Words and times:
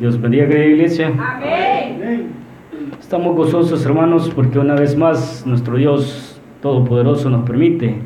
Dios 0.00 0.20
bendiga, 0.20 0.48
querida 0.48 0.66
iglesia. 0.66 1.12
Estamos 2.98 3.36
gozosos, 3.36 3.84
hermanos, 3.84 4.30
porque 4.34 4.58
una 4.58 4.74
vez 4.74 4.96
más 4.96 5.46
nuestro 5.46 5.76
Dios 5.76 6.40
Todopoderoso 6.62 7.30
nos 7.30 7.48
permite 7.48 7.96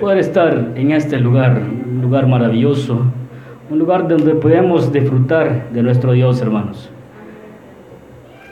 poder 0.00 0.18
estar 0.18 0.72
en 0.74 0.90
este 0.90 1.18
lugar, 1.18 1.62
un 1.86 2.02
lugar 2.02 2.26
maravilloso, 2.26 3.00
un 3.70 3.78
lugar 3.78 4.08
donde 4.08 4.34
podemos 4.34 4.92
disfrutar 4.92 5.70
de 5.70 5.82
nuestro 5.82 6.12
Dios, 6.12 6.40
hermanos. 6.40 6.90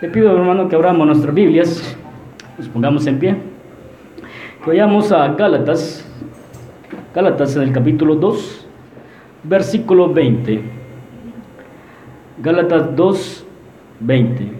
Le 0.00 0.08
pido, 0.08 0.36
hermano, 0.36 0.68
que 0.68 0.76
abramos 0.76 1.06
nuestras 1.06 1.34
Biblias, 1.34 1.96
nos 2.58 2.68
pongamos 2.68 3.06
en 3.06 3.18
pie, 3.18 3.36
que 4.62 4.70
vayamos 4.70 5.12
a 5.12 5.28
Gálatas, 5.34 6.08
Gálatas 7.14 7.56
en 7.56 7.62
el 7.62 7.72
capítulo 7.72 8.14
2, 8.16 8.66
versículo 9.44 10.12
20. 10.12 10.83
Gálatas 12.42 12.96
2, 12.96 13.46
20. 14.00 14.52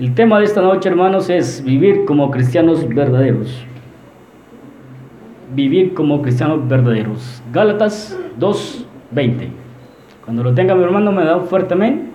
El 0.00 0.14
tema 0.14 0.38
de 0.40 0.44
esta 0.44 0.60
noche, 0.60 0.88
hermanos, 0.88 1.30
es 1.30 1.62
vivir 1.64 2.04
como 2.04 2.30
cristianos 2.30 2.88
verdaderos. 2.88 3.64
Vivir 5.54 5.94
como 5.94 6.20
cristianos 6.20 6.66
verdaderos. 6.66 7.42
Gálatas 7.52 8.18
2, 8.38 8.86
20. 9.12 9.48
Cuando 10.24 10.42
lo 10.42 10.52
tenga 10.54 10.74
mi 10.74 10.82
hermano, 10.82 11.12
me 11.12 11.24
da 11.24 11.36
un 11.36 11.46
fuerte 11.46 11.74
amén 11.74 12.10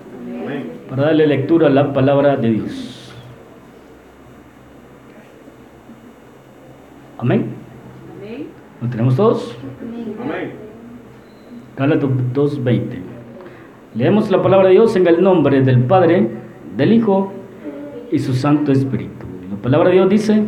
para 0.90 1.04
darle 1.04 1.28
lectura 1.28 1.68
a 1.68 1.70
la 1.70 1.94
palabra 1.94 2.36
de 2.36 2.50
Dios. 2.50 3.14
Amén. 7.18 7.46
¿Lo 8.82 8.90
tenemos 8.90 9.16
todos? 9.16 9.58
Amén. 10.22 10.67
Gálatas 11.78 12.10
2.20. 12.34 12.82
Leemos 13.94 14.32
la 14.32 14.42
palabra 14.42 14.68
de 14.70 14.74
Dios 14.74 14.96
en 14.96 15.06
el 15.06 15.22
nombre 15.22 15.62
del 15.62 15.84
Padre, 15.84 16.28
del 16.76 16.92
Hijo 16.92 17.32
y 18.12 18.18
su 18.18 18.34
Santo 18.34 18.72
Espíritu. 18.72 19.28
La 19.52 19.58
palabra 19.58 19.90
de 19.90 19.96
Dios 19.96 20.10
dice, 20.10 20.44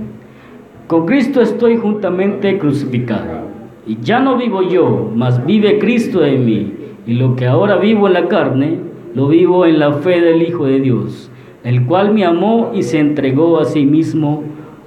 con 0.87 1.05
Cristo 1.05 1.39
estoy 1.39 1.77
juntamente 1.77 2.57
crucificado. 2.57 3.47
Y 3.85 3.99
ya 4.01 4.19
no 4.19 4.37
vivo 4.37 4.63
yo, 4.63 5.11
mas 5.15 5.45
vive 5.45 5.77
Cristo 5.77 6.25
en 6.25 6.45
mí. 6.45 6.73
Y 7.05 7.13
lo 7.13 7.35
que 7.35 7.45
ahora 7.45 7.75
vivo 7.75 8.07
en 8.07 8.13
la 8.13 8.27
carne, 8.27 8.79
lo 9.13 9.27
vivo 9.27 9.67
en 9.67 9.77
la 9.77 9.93
fe 9.93 10.21
del 10.21 10.41
Hijo 10.41 10.65
de 10.65 10.79
Dios, 10.79 11.29
el 11.63 11.85
cual 11.85 12.11
me 12.11 12.25
amó 12.25 12.71
y 12.73 12.81
se 12.81 12.97
entregó 12.97 13.59
a 13.59 13.65
sí 13.65 13.85
mismo 13.85 14.43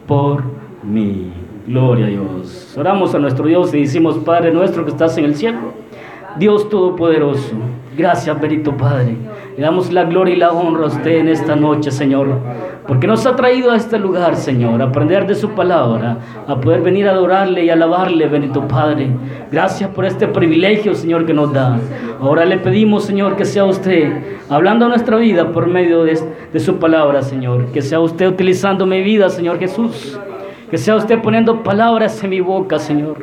por 0.08 0.42
mí. 0.82 1.30
Gloria 1.68 2.06
a 2.06 2.08
Dios. 2.08 2.74
Oramos 2.76 3.14
a 3.14 3.20
nuestro 3.20 3.46
Dios 3.46 3.72
y 3.74 3.82
decimos, 3.82 4.18
Padre 4.18 4.52
nuestro 4.52 4.84
que 4.84 4.90
estás 4.90 5.16
en 5.18 5.26
el 5.26 5.36
cielo, 5.36 5.81
Dios 6.38 6.68
Todopoderoso, 6.70 7.54
gracias, 7.96 8.40
Benito 8.40 8.74
Padre. 8.76 9.16
Le 9.56 9.62
damos 9.62 9.92
la 9.92 10.04
gloria 10.04 10.34
y 10.34 10.38
la 10.38 10.50
honra 10.50 10.84
a 10.84 10.86
usted 10.86 11.18
en 11.18 11.28
esta 11.28 11.54
noche, 11.54 11.90
Señor, 11.90 12.38
porque 12.86 13.06
nos 13.06 13.26
ha 13.26 13.36
traído 13.36 13.70
a 13.70 13.76
este 13.76 13.98
lugar, 13.98 14.36
Señor, 14.36 14.80
a 14.80 14.86
aprender 14.86 15.26
de 15.26 15.34
su 15.34 15.50
palabra, 15.50 16.16
a 16.46 16.58
poder 16.58 16.80
venir 16.80 17.06
a 17.06 17.10
adorarle 17.10 17.64
y 17.64 17.70
alabarle, 17.70 18.28
Benito 18.28 18.66
Padre. 18.66 19.10
Gracias 19.50 19.90
por 19.90 20.06
este 20.06 20.26
privilegio, 20.26 20.94
Señor, 20.94 21.26
que 21.26 21.34
nos 21.34 21.52
da. 21.52 21.78
Ahora 22.18 22.46
le 22.46 22.56
pedimos, 22.56 23.04
Señor, 23.04 23.36
que 23.36 23.44
sea 23.44 23.66
usted 23.66 24.38
hablando 24.48 24.86
a 24.86 24.88
nuestra 24.88 25.18
vida 25.18 25.52
por 25.52 25.66
medio 25.66 26.04
de, 26.04 26.18
de 26.50 26.60
su 26.60 26.76
palabra, 26.76 27.20
Señor. 27.20 27.66
Que 27.72 27.82
sea 27.82 28.00
usted 28.00 28.26
utilizando 28.26 28.86
mi 28.86 29.02
vida, 29.02 29.28
Señor 29.28 29.58
Jesús. 29.58 30.18
Que 30.72 30.78
sea 30.78 30.96
usted 30.96 31.20
poniendo 31.20 31.62
palabras 31.62 32.24
en 32.24 32.30
mi 32.30 32.40
boca, 32.40 32.78
Señor. 32.78 33.18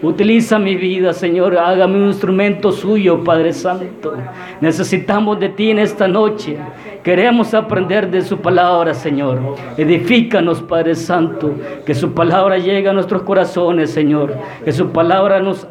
Utiliza 0.00 0.58
mi 0.58 0.74
vida, 0.74 1.12
Señor. 1.12 1.58
Hágame 1.58 1.98
un 1.98 2.06
instrumento 2.06 2.72
suyo, 2.72 3.22
Padre 3.22 3.52
Santo. 3.52 4.14
Necesitamos 4.62 5.38
de 5.38 5.50
ti 5.50 5.70
en 5.70 5.80
esta 5.80 6.08
noche. 6.08 6.56
Queremos 7.02 7.52
aprender 7.52 8.10
de 8.10 8.22
su 8.22 8.38
palabra, 8.38 8.94
Señor. 8.94 9.38
Edifícanos, 9.76 10.62
Padre 10.62 10.94
Santo. 10.94 11.52
Que 11.84 11.94
su 11.94 12.14
palabra 12.14 12.56
llegue 12.56 12.88
a 12.88 12.94
nuestros 12.94 13.20
corazones, 13.20 13.90
Señor. 13.90 14.34
Que 14.64 14.72
su 14.72 14.88
palabra 14.88 15.40
nos 15.40 15.66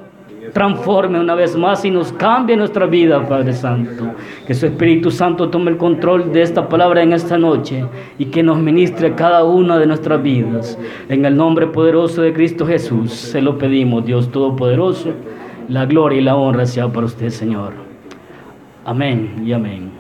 transforme 0.52 1.20
una 1.20 1.36
vez 1.36 1.56
más 1.56 1.86
y 1.86 1.92
nos 1.92 2.12
cambie 2.14 2.58
nuestra 2.58 2.86
vida, 2.86 3.26
Padre 3.28 3.54
Santo. 3.54 4.12
Que 4.46 4.54
su 4.54 4.66
Espíritu 4.66 5.12
Santo 5.12 5.50
tome 5.50 5.72
el 5.72 5.78
control 5.78 6.32
de 6.34 6.42
esta 6.42 6.68
palabra 6.68 7.02
en 7.02 7.14
esta 7.14 7.38
noche 7.38 7.86
y 8.18 8.26
que 8.26 8.44
nos 8.44 8.58
ministre 8.58 9.16
cada 9.16 9.44
una 9.44 9.78
de 9.78 9.86
nuestras 9.86 10.22
vidas. 10.22 10.78
En 11.10 11.26
el 11.26 11.36
nombre 11.38 11.68
poderoso 11.68 12.22
de 12.22 12.34
Cristo 12.34 12.66
Jesús 12.66 13.12
se 13.12 13.42
lo 13.42 13.58
pedimos, 13.58 14.06
Dios 14.06 14.32
Todopoderoso. 14.32 15.12
La 15.70 15.86
gloria 15.86 16.20
y 16.20 16.24
la 16.24 16.36
honra 16.36 16.66
sea 16.66 16.90
para 16.90 17.06
usted, 17.06 17.30
Señor. 17.30 17.74
Amén 18.86 19.44
y 19.46 19.54
amén. 19.54 19.92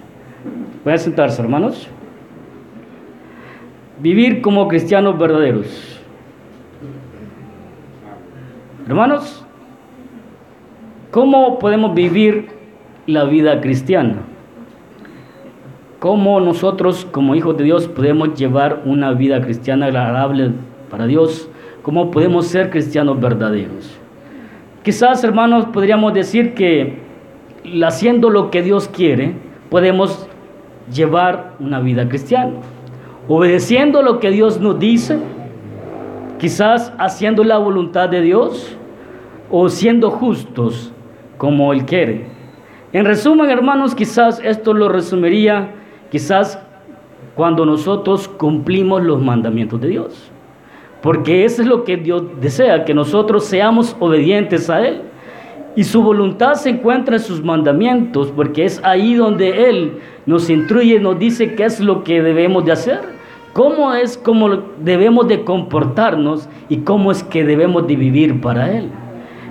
A 0.85 0.97
sentarse, 0.97 1.41
hermanos. 1.41 1.87
Vivir 3.99 4.41
como 4.41 4.67
cristianos 4.67 5.17
verdaderos. 5.17 6.01
Hermanos, 8.85 9.42
¿Cómo 11.13 11.59
podemos 11.59 11.93
vivir 11.93 12.47
la 13.05 13.25
vida 13.25 13.61
cristiana? 13.61 14.23
¿Cómo 15.99 16.39
nosotros 16.39 17.05
como 17.11 17.35
hijos 17.35 17.55
de 17.55 17.65
Dios 17.65 17.87
podemos 17.87 18.33
llevar 18.33 18.81
una 18.83 19.11
vida 19.13 19.39
cristiana 19.39 19.85
agradable 19.85 20.53
para 20.89 21.05
Dios? 21.05 21.47
¿Cómo 21.83 22.09
podemos 22.09 22.47
ser 22.47 22.71
cristianos 22.71 23.19
verdaderos? 23.21 23.95
Quizás, 24.81 25.23
hermanos, 25.23 25.67
podríamos 25.67 26.15
decir 26.15 26.55
que 26.55 26.97
haciendo 27.85 28.31
lo 28.31 28.49
que 28.49 28.63
Dios 28.63 28.87
quiere, 28.87 29.35
podemos 29.69 30.27
llevar 30.91 31.51
una 31.59 31.79
vida 31.79 32.09
cristiana. 32.09 32.53
Obedeciendo 33.27 34.01
lo 34.01 34.19
que 34.19 34.31
Dios 34.31 34.59
nos 34.59 34.79
dice, 34.79 35.19
quizás 36.39 36.91
haciendo 36.97 37.43
la 37.43 37.59
voluntad 37.59 38.09
de 38.09 38.21
Dios 38.21 38.75
o 39.51 39.69
siendo 39.69 40.09
justos 40.09 40.91
como 41.43 41.73
Él 41.73 41.83
quiere. 41.83 42.21
En 42.93 43.03
resumen, 43.03 43.49
hermanos, 43.49 43.93
quizás 43.93 44.39
esto 44.45 44.73
lo 44.73 44.87
resumiría, 44.87 45.71
quizás 46.09 46.57
cuando 47.35 47.65
nosotros 47.65 48.29
cumplimos 48.29 49.03
los 49.03 49.21
mandamientos 49.21 49.81
de 49.81 49.89
Dios. 49.89 50.31
Porque 51.01 51.43
eso 51.43 51.61
es 51.61 51.67
lo 51.67 51.83
que 51.83 51.97
Dios 51.97 52.23
desea, 52.39 52.85
que 52.85 52.93
nosotros 52.93 53.43
seamos 53.43 53.93
obedientes 53.99 54.69
a 54.69 54.87
Él. 54.87 55.01
Y 55.75 55.83
su 55.83 56.01
voluntad 56.01 56.53
se 56.53 56.69
encuentra 56.69 57.17
en 57.17 57.21
sus 57.21 57.43
mandamientos, 57.43 58.31
porque 58.33 58.63
es 58.63 58.79
ahí 58.81 59.15
donde 59.15 59.69
Él 59.69 59.97
nos 60.25 60.49
instruye, 60.49 60.97
nos 61.01 61.19
dice 61.19 61.55
qué 61.55 61.65
es 61.65 61.81
lo 61.81 62.05
que 62.05 62.21
debemos 62.21 62.63
de 62.63 62.71
hacer, 62.71 63.01
cómo 63.51 63.93
es 63.93 64.17
como 64.17 64.47
debemos 64.79 65.27
de 65.27 65.43
comportarnos 65.43 66.47
y 66.69 66.77
cómo 66.77 67.11
es 67.11 67.21
que 67.21 67.43
debemos 67.43 67.85
de 67.85 67.97
vivir 67.97 68.39
para 68.39 68.71
Él. 68.71 68.87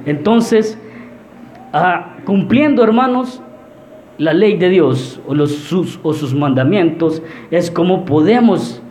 Entonces, 0.07 0.79
cumpliendo, 2.25 2.83
hermanos, 2.83 3.43
la 4.19 4.33
ley 4.33 4.57
de 4.57 4.69
Dios 4.69 5.21
o, 5.27 5.35
los, 5.35 5.53
sus, 5.53 5.99
o 6.03 6.13
sus 6.13 6.35
mandamientos, 6.35 7.23
es 7.51 7.71
como 7.71 8.05
podemos 8.05 8.83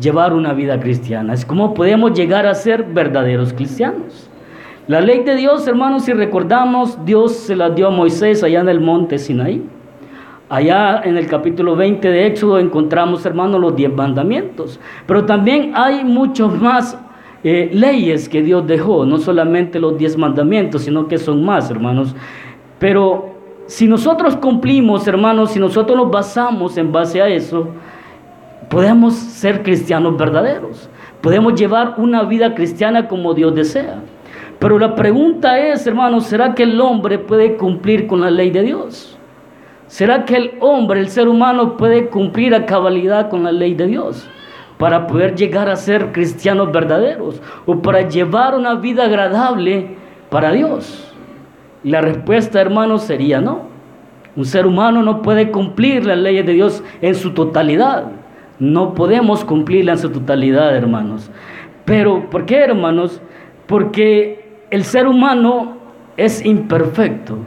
llevar 0.00 0.32
una 0.32 0.52
vida 0.52 0.80
cristiana, 0.80 1.34
es 1.34 1.44
como 1.44 1.74
podemos 1.74 2.12
llegar 2.12 2.46
a 2.46 2.54
ser 2.54 2.84
verdaderos 2.84 3.52
cristianos. 3.52 4.30
La 4.86 5.00
ley 5.00 5.22
de 5.22 5.36
Dios, 5.36 5.68
hermanos, 5.68 6.04
si 6.04 6.12
recordamos, 6.12 7.04
Dios 7.04 7.36
se 7.36 7.54
la 7.54 7.70
dio 7.70 7.88
a 7.88 7.90
Moisés 7.90 8.42
allá 8.42 8.60
en 8.60 8.68
el 8.68 8.80
monte 8.80 9.18
Sinaí. 9.18 9.62
Allá 10.48 11.02
en 11.04 11.16
el 11.16 11.28
capítulo 11.28 11.76
20 11.76 12.08
de 12.10 12.26
Éxodo 12.26 12.58
encontramos, 12.58 13.24
hermanos, 13.24 13.60
los 13.60 13.76
diez 13.76 13.92
mandamientos. 13.94 14.80
Pero 15.06 15.24
también 15.24 15.72
hay 15.76 16.04
muchos 16.04 16.60
más 16.60 16.98
eh, 17.42 17.70
leyes 17.72 18.28
que 18.28 18.42
Dios 18.42 18.66
dejó, 18.66 19.06
no 19.06 19.18
solamente 19.18 19.78
los 19.78 19.96
diez 19.96 20.16
mandamientos, 20.16 20.82
sino 20.82 21.08
que 21.08 21.18
son 21.18 21.44
más, 21.44 21.70
hermanos. 21.70 22.14
Pero 22.78 23.34
si 23.66 23.86
nosotros 23.86 24.36
cumplimos, 24.36 25.06
hermanos, 25.06 25.52
si 25.52 25.58
nosotros 25.58 25.96
nos 25.96 26.10
basamos 26.10 26.76
en 26.76 26.92
base 26.92 27.22
a 27.22 27.28
eso, 27.28 27.68
podemos 28.68 29.14
ser 29.14 29.62
cristianos 29.62 30.16
verdaderos. 30.16 30.90
Podemos 31.20 31.54
llevar 31.54 31.94
una 31.98 32.22
vida 32.24 32.54
cristiana 32.54 33.08
como 33.08 33.34
Dios 33.34 33.54
desea. 33.54 34.00
Pero 34.58 34.78
la 34.78 34.94
pregunta 34.94 35.58
es, 35.58 35.86
hermanos, 35.86 36.26
¿será 36.26 36.54
que 36.54 36.64
el 36.64 36.80
hombre 36.80 37.18
puede 37.18 37.56
cumplir 37.56 38.06
con 38.06 38.20
la 38.20 38.30
ley 38.30 38.50
de 38.50 38.62
Dios? 38.62 39.16
¿Será 39.86 40.24
que 40.24 40.36
el 40.36 40.52
hombre, 40.60 41.00
el 41.00 41.08
ser 41.08 41.28
humano, 41.28 41.76
puede 41.76 42.08
cumplir 42.08 42.54
a 42.54 42.66
cabalidad 42.66 43.28
con 43.30 43.42
la 43.44 43.52
ley 43.52 43.74
de 43.74 43.86
Dios? 43.86 44.28
Para 44.80 45.06
poder 45.06 45.36
llegar 45.36 45.68
a 45.68 45.76
ser 45.76 46.10
cristianos 46.10 46.72
verdaderos 46.72 47.40
o 47.66 47.80
para 47.82 48.08
llevar 48.08 48.54
una 48.56 48.74
vida 48.76 49.04
agradable 49.04 49.96
para 50.30 50.50
Dios? 50.50 51.06
la 51.82 52.00
respuesta, 52.00 52.60
hermanos, 52.60 53.02
sería 53.02 53.40
no. 53.40 53.62
Un 54.36 54.44
ser 54.44 54.66
humano 54.66 55.02
no 55.02 55.22
puede 55.22 55.50
cumplir 55.50 56.06
las 56.06 56.18
leyes 56.18 56.46
de 56.46 56.52
Dios 56.52 56.82
en 57.00 57.14
su 57.14 57.32
totalidad. 57.32 58.04
No 58.58 58.94
podemos 58.94 59.44
cumplirla 59.44 59.92
en 59.92 59.98
su 59.98 60.10
totalidad, 60.10 60.74
hermanos. 60.76 61.30
Pero, 61.84 62.28
¿por 62.30 62.44
qué, 62.44 62.58
hermanos? 62.58 63.20
Porque 63.66 64.60
el 64.70 64.84
ser 64.84 65.06
humano 65.06 65.78
es 66.16 66.44
imperfecto. 66.44 67.38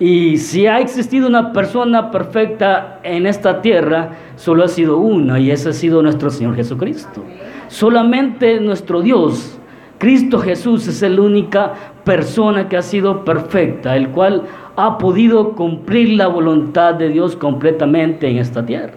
Y 0.00 0.36
si 0.36 0.66
ha 0.66 0.78
existido 0.78 1.26
una 1.26 1.52
persona 1.52 2.10
perfecta 2.10 3.00
en 3.02 3.26
esta 3.26 3.60
tierra, 3.60 4.10
solo 4.36 4.64
ha 4.64 4.68
sido 4.68 4.98
una 4.98 5.40
y 5.40 5.50
ese 5.50 5.70
ha 5.70 5.72
sido 5.72 6.02
nuestro 6.02 6.30
Señor 6.30 6.54
Jesucristo. 6.54 7.24
Solamente 7.66 8.60
nuestro 8.60 9.02
Dios, 9.02 9.58
Cristo 9.98 10.38
Jesús, 10.38 10.86
es 10.86 11.02
la 11.02 11.20
única 11.20 11.74
persona 12.04 12.68
que 12.68 12.76
ha 12.76 12.82
sido 12.82 13.24
perfecta, 13.24 13.96
el 13.96 14.10
cual 14.10 14.44
ha 14.76 14.98
podido 14.98 15.56
cumplir 15.56 16.10
la 16.10 16.28
voluntad 16.28 16.94
de 16.94 17.08
Dios 17.08 17.34
completamente 17.34 18.28
en 18.28 18.38
esta 18.38 18.64
tierra. 18.64 18.92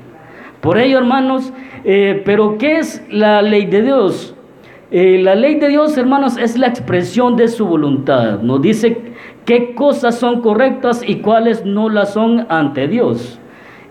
Por 0.61 0.77
ello, 0.77 0.99
hermanos, 0.99 1.51
eh, 1.83 2.21
pero 2.23 2.59
¿qué 2.59 2.77
es 2.77 3.03
la 3.09 3.41
ley 3.41 3.65
de 3.65 3.81
Dios? 3.81 4.35
Eh, 4.91 5.19
la 5.23 5.33
ley 5.33 5.55
de 5.55 5.69
Dios, 5.69 5.97
hermanos, 5.97 6.37
es 6.37 6.55
la 6.57 6.67
expresión 6.67 7.35
de 7.35 7.47
su 7.47 7.65
voluntad. 7.65 8.41
Nos 8.41 8.61
dice 8.61 9.10
qué 9.45 9.73
cosas 9.73 10.17
son 10.17 10.41
correctas 10.41 11.03
y 11.05 11.17
cuáles 11.17 11.65
no 11.65 11.89
las 11.89 12.13
son 12.13 12.45
ante 12.49 12.87
Dios. 12.87 13.39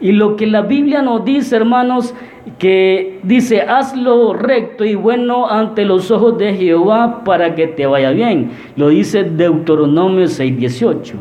Y 0.01 0.13
lo 0.13 0.37
que 0.37 0.47
la 0.47 0.63
Biblia 0.63 1.03
nos 1.03 1.25
dice, 1.25 1.57
hermanos, 1.57 2.15
que 2.59 3.21
dice, 3.23 3.61
hazlo 3.63 4.33
recto 4.33 4.85
y 4.85 4.95
bueno 4.95 5.49
ante 5.49 5.85
los 5.85 6.11
ojos 6.11 6.39
de 6.39 6.55
Jehová 6.55 7.23
para 7.25 7.55
que 7.55 7.67
te 7.67 7.87
vaya 7.87 8.11
bien. 8.11 8.51
Lo 8.77 8.89
dice 8.89 9.25
Deuteronomio 9.25 10.27
6:18. 10.27 11.17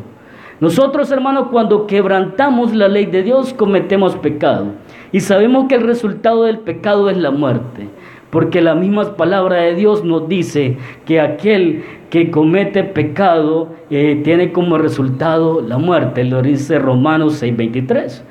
Nosotros, 0.62 1.10
hermanos, 1.12 1.48
cuando 1.52 1.88
quebrantamos 1.88 2.74
la 2.74 2.88
ley 2.88 3.06
de 3.06 3.24
Dios, 3.24 3.54
cometemos 3.54 4.16
pecado. 4.18 4.68
Y 5.12 5.22
sabemos 5.22 5.68
que 5.68 5.76
el 5.76 5.82
resultado 5.82 6.44
del 6.44 6.60
pecado 6.60 7.10
es 7.10 7.18
la 7.18 7.32
muerte. 7.32 7.88
Porque 8.30 8.62
la 8.62 8.76
misma 8.76 9.16
palabra 9.16 9.58
de 9.58 9.76
Dios 9.76 10.04
nos 10.04 10.30
dice 10.30 10.78
que 11.06 11.20
aquel 11.20 11.84
que 12.10 12.30
comete 12.30 12.84
pecado 12.84 13.70
eh, 13.90 14.22
tiene 14.24 14.52
como 14.52 14.78
resultado 14.78 15.62
la 15.62 15.78
muerte. 15.78 16.24
Lo 16.24 16.42
dice 16.42 16.78
Romanos 16.78 17.42
6:23. 17.42 18.24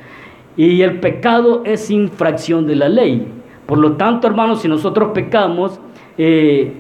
Y 0.57 0.83
el 0.83 1.01
pecado 1.01 1.63
es 1.65 1.91
infracción 1.91 2.67
de 2.67 2.77
la 2.77 2.89
ley. 2.89 3.27
Por 3.67 3.79
lo 3.79 3.93
tanto, 3.93 4.27
hermanos, 4.27 4.63
si 4.63 4.69
nosotros 4.69 5.11
pecamos, 5.13 5.81
eh, 6.17 6.73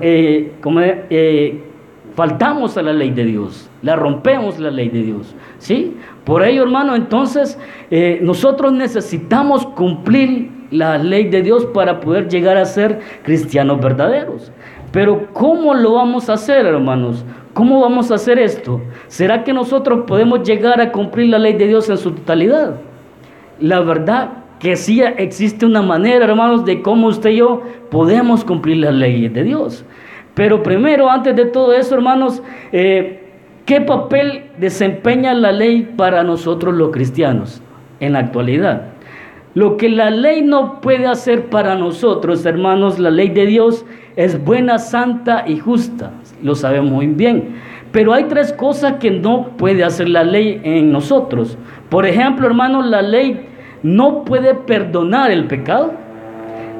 eh, 0.00 1.62
faltamos 2.14 2.76
a 2.76 2.82
la 2.82 2.92
ley 2.92 3.10
de 3.10 3.24
Dios, 3.24 3.70
la 3.82 3.96
rompemos 3.96 4.58
la 4.58 4.70
ley 4.70 4.88
de 4.88 5.02
Dios. 5.02 5.34
¿sí? 5.58 5.96
Por 6.24 6.42
ello, 6.44 6.62
hermano, 6.62 6.96
entonces 6.96 7.58
nosotros 8.22 8.72
necesitamos 8.72 9.66
cumplir 9.66 10.61
la 10.72 10.98
ley 10.98 11.28
de 11.28 11.42
Dios 11.42 11.66
para 11.66 12.00
poder 12.00 12.28
llegar 12.28 12.56
a 12.56 12.64
ser 12.64 12.98
cristianos 13.22 13.80
verdaderos. 13.80 14.50
Pero 14.90 15.28
¿cómo 15.32 15.74
lo 15.74 15.94
vamos 15.94 16.28
a 16.28 16.34
hacer, 16.34 16.66
hermanos? 16.66 17.24
¿Cómo 17.52 17.80
vamos 17.80 18.10
a 18.10 18.14
hacer 18.14 18.38
esto? 18.38 18.80
¿Será 19.08 19.44
que 19.44 19.52
nosotros 19.52 20.04
podemos 20.06 20.42
llegar 20.42 20.80
a 20.80 20.90
cumplir 20.90 21.28
la 21.28 21.38
ley 21.38 21.52
de 21.52 21.68
Dios 21.68 21.88
en 21.90 21.98
su 21.98 22.12
totalidad? 22.12 22.76
La 23.60 23.80
verdad 23.80 24.30
que 24.58 24.76
sí 24.76 25.02
existe 25.02 25.66
una 25.66 25.82
manera, 25.82 26.24
hermanos, 26.24 26.64
de 26.64 26.80
cómo 26.82 27.08
usted 27.08 27.30
y 27.30 27.36
yo 27.36 27.62
podemos 27.90 28.44
cumplir 28.44 28.78
la 28.78 28.90
ley 28.92 29.28
de 29.28 29.42
Dios. 29.42 29.84
Pero 30.34 30.62
primero, 30.62 31.10
antes 31.10 31.36
de 31.36 31.46
todo 31.46 31.74
eso, 31.74 31.94
hermanos, 31.94 32.42
eh, 32.72 33.22
¿qué 33.66 33.82
papel 33.82 34.44
desempeña 34.58 35.34
la 35.34 35.52
ley 35.52 35.92
para 35.96 36.22
nosotros 36.22 36.74
los 36.74 36.90
cristianos 36.90 37.60
en 38.00 38.14
la 38.14 38.20
actualidad? 38.20 38.91
Lo 39.54 39.76
que 39.76 39.90
la 39.90 40.10
ley 40.10 40.42
no 40.42 40.80
puede 40.80 41.06
hacer 41.06 41.46
para 41.46 41.74
nosotros, 41.74 42.46
hermanos, 42.46 42.98
la 42.98 43.10
ley 43.10 43.28
de 43.28 43.46
Dios 43.46 43.84
es 44.16 44.42
buena, 44.42 44.78
santa 44.78 45.44
y 45.46 45.58
justa. 45.58 46.12
Lo 46.42 46.54
sabemos 46.54 46.90
muy 46.90 47.06
bien. 47.06 47.56
Pero 47.92 48.14
hay 48.14 48.24
tres 48.24 48.54
cosas 48.54 48.94
que 48.94 49.10
no 49.10 49.48
puede 49.58 49.84
hacer 49.84 50.08
la 50.08 50.24
ley 50.24 50.60
en 50.64 50.90
nosotros. 50.90 51.58
Por 51.90 52.06
ejemplo, 52.06 52.46
hermanos, 52.46 52.86
la 52.86 53.02
ley 53.02 53.46
no 53.82 54.24
puede 54.24 54.54
perdonar 54.54 55.30
el 55.30 55.46
pecado. 55.46 55.92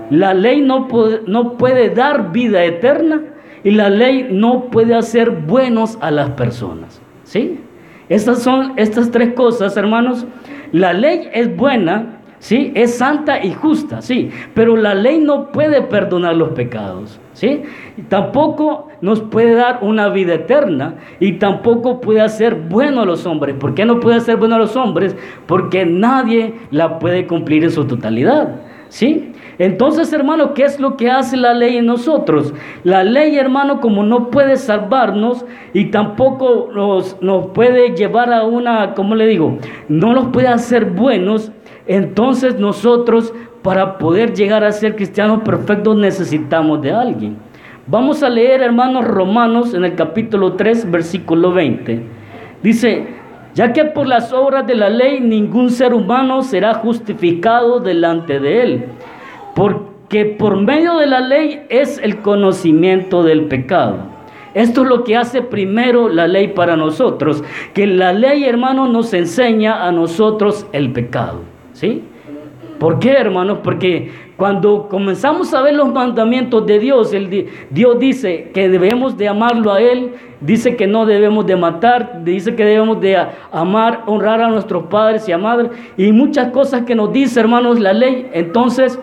La 0.08 0.32
ley 0.32 0.62
no 0.62 0.88
puede, 0.88 1.90
dar 1.90 2.32
vida 2.32 2.64
eterna. 2.64 3.20
Y 3.62 3.72
la 3.72 3.90
ley 3.90 4.28
no 4.30 4.64
puede 4.70 4.94
hacer 4.94 5.30
buenos 5.30 5.98
a 6.00 6.10
las 6.10 6.30
personas. 6.30 7.02
¿Sí? 7.24 7.60
Estas 8.08 8.42
son 8.42 8.72
estas 8.76 9.10
tres 9.10 9.34
cosas, 9.34 9.76
hermanos. 9.76 10.26
La 10.72 10.94
ley 10.94 11.28
es 11.34 11.54
buena, 11.54 12.21
¿sí? 12.42 12.72
Es 12.74 12.98
santa 12.98 13.44
y 13.44 13.54
justa, 13.54 14.02
sí, 14.02 14.30
pero 14.52 14.76
la 14.76 14.94
ley 14.94 15.20
no 15.20 15.52
puede 15.52 15.80
perdonar 15.82 16.34
los 16.34 16.50
pecados, 16.50 17.20
¿sí? 17.34 17.62
tampoco 18.08 18.88
nos 19.00 19.20
puede 19.20 19.54
dar 19.54 19.78
una 19.82 20.08
vida 20.08 20.34
eterna 20.34 20.96
y 21.20 21.34
tampoco 21.34 22.00
puede 22.00 22.20
hacer 22.20 22.56
bueno 22.56 23.02
a 23.02 23.06
los 23.06 23.26
hombres. 23.26 23.54
¿Por 23.54 23.74
qué 23.74 23.84
no 23.84 24.00
puede 24.00 24.16
hacer 24.16 24.38
bueno 24.38 24.56
a 24.56 24.58
los 24.58 24.74
hombres? 24.74 25.14
Porque 25.46 25.86
nadie 25.86 26.54
la 26.72 26.98
puede 26.98 27.28
cumplir 27.28 27.62
en 27.62 27.70
su 27.70 27.84
totalidad, 27.84 28.56
¿sí? 28.88 29.32
Entonces, 29.58 30.12
hermano, 30.12 30.52
¿qué 30.54 30.64
es 30.64 30.80
lo 30.80 30.96
que 30.96 31.12
hace 31.12 31.36
la 31.36 31.54
ley 31.54 31.76
en 31.76 31.86
nosotros? 31.86 32.52
La 32.82 33.04
ley, 33.04 33.36
hermano, 33.36 33.80
como 33.80 34.02
no 34.02 34.30
puede 34.30 34.56
salvarnos 34.56 35.44
y 35.74 35.92
tampoco 35.92 36.70
nos, 36.74 37.22
nos 37.22 37.48
puede 37.48 37.90
llevar 37.94 38.32
a 38.32 38.42
una, 38.42 38.94
¿cómo 38.94 39.14
le 39.14 39.26
digo? 39.26 39.58
No 39.88 40.12
nos 40.12 40.28
puede 40.28 40.48
hacer 40.48 40.86
buenos, 40.86 41.52
entonces 41.86 42.58
nosotros 42.58 43.32
para 43.62 43.98
poder 43.98 44.34
llegar 44.34 44.64
a 44.64 44.72
ser 44.72 44.96
cristianos 44.96 45.42
perfectos 45.42 45.96
necesitamos 45.96 46.82
de 46.82 46.92
alguien. 46.92 47.36
Vamos 47.86 48.22
a 48.22 48.28
leer, 48.28 48.62
hermanos 48.62 49.04
romanos, 49.04 49.74
en 49.74 49.84
el 49.84 49.94
capítulo 49.94 50.52
3, 50.52 50.90
versículo 50.90 51.52
20. 51.52 52.02
Dice, 52.62 53.06
ya 53.54 53.72
que 53.72 53.84
por 53.84 54.06
las 54.06 54.32
obras 54.32 54.66
de 54.66 54.74
la 54.74 54.88
ley 54.88 55.20
ningún 55.20 55.70
ser 55.70 55.92
humano 55.92 56.42
será 56.42 56.74
justificado 56.74 57.80
delante 57.80 58.38
de 58.38 58.62
él, 58.62 58.84
porque 59.54 60.24
por 60.24 60.60
medio 60.60 60.96
de 60.96 61.06
la 61.06 61.20
ley 61.20 61.66
es 61.68 61.98
el 61.98 62.18
conocimiento 62.18 63.22
del 63.22 63.46
pecado. 63.46 63.96
Esto 64.54 64.82
es 64.82 64.88
lo 64.88 65.02
que 65.02 65.16
hace 65.16 65.42
primero 65.42 66.08
la 66.08 66.28
ley 66.28 66.48
para 66.48 66.76
nosotros, 66.76 67.42
que 67.74 67.86
la 67.86 68.12
ley, 68.12 68.44
hermano, 68.44 68.86
nos 68.86 69.12
enseña 69.14 69.86
a 69.86 69.92
nosotros 69.92 70.66
el 70.72 70.92
pecado. 70.92 71.51
¿Sí? 71.72 72.02
¿Por 72.78 72.98
qué, 72.98 73.12
hermanos? 73.12 73.58
Porque 73.62 74.10
cuando 74.36 74.88
comenzamos 74.88 75.54
a 75.54 75.62
ver 75.62 75.74
los 75.74 75.92
mandamientos 75.92 76.66
de 76.66 76.80
Dios, 76.80 77.14
el, 77.14 77.48
Dios 77.70 77.98
dice 78.00 78.50
que 78.52 78.68
debemos 78.68 79.16
de 79.16 79.28
amarlo 79.28 79.72
a 79.72 79.80
Él, 79.80 80.14
dice 80.40 80.74
que 80.74 80.88
no 80.88 81.06
debemos 81.06 81.46
de 81.46 81.54
matar, 81.54 82.24
dice 82.24 82.56
que 82.56 82.64
debemos 82.64 83.00
de 83.00 83.16
amar, 83.52 84.02
honrar 84.06 84.40
a 84.40 84.48
nuestros 84.48 84.84
padres 84.86 85.28
y 85.28 85.32
a 85.32 85.38
madres, 85.38 85.70
y 85.96 86.10
muchas 86.10 86.48
cosas 86.48 86.82
que 86.82 86.96
nos 86.96 87.12
dice, 87.12 87.38
hermanos, 87.38 87.78
la 87.78 87.92
ley. 87.92 88.28
Entonces, 88.32 88.98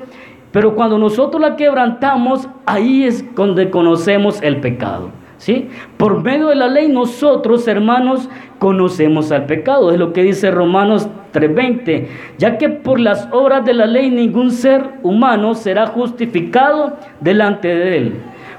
pero 0.52 0.76
cuando 0.76 0.98
nosotros 0.98 1.42
la 1.42 1.56
quebrantamos, 1.56 2.50
ahí 2.66 3.06
es 3.06 3.34
donde 3.36 3.70
conocemos 3.70 4.42
el 4.42 4.60
pecado. 4.60 5.12
¿Sí? 5.38 5.70
Por 5.96 6.22
medio 6.22 6.48
de 6.48 6.56
la 6.56 6.68
ley 6.68 6.90
nosotros, 6.90 7.66
hermanos, 7.66 8.30
conocemos 8.60 9.32
al 9.32 9.46
pecado. 9.46 9.92
Es 9.92 9.98
lo 9.98 10.14
que 10.14 10.24
dice 10.24 10.52
Romanos 10.52 11.10
3:20. 11.32 12.08
Ya 12.38 12.58
que 12.58 12.70
por 12.70 13.00
las 13.00 13.28
obras 13.32 13.66
de 13.66 13.74
la 13.74 13.88
ley 13.88 14.12
ningún 14.12 14.52
ser 14.52 14.84
humano 15.02 15.56
será 15.56 15.88
justificado 15.88 16.98
delante 17.22 17.70
de 17.70 17.98
él. 17.98 18.14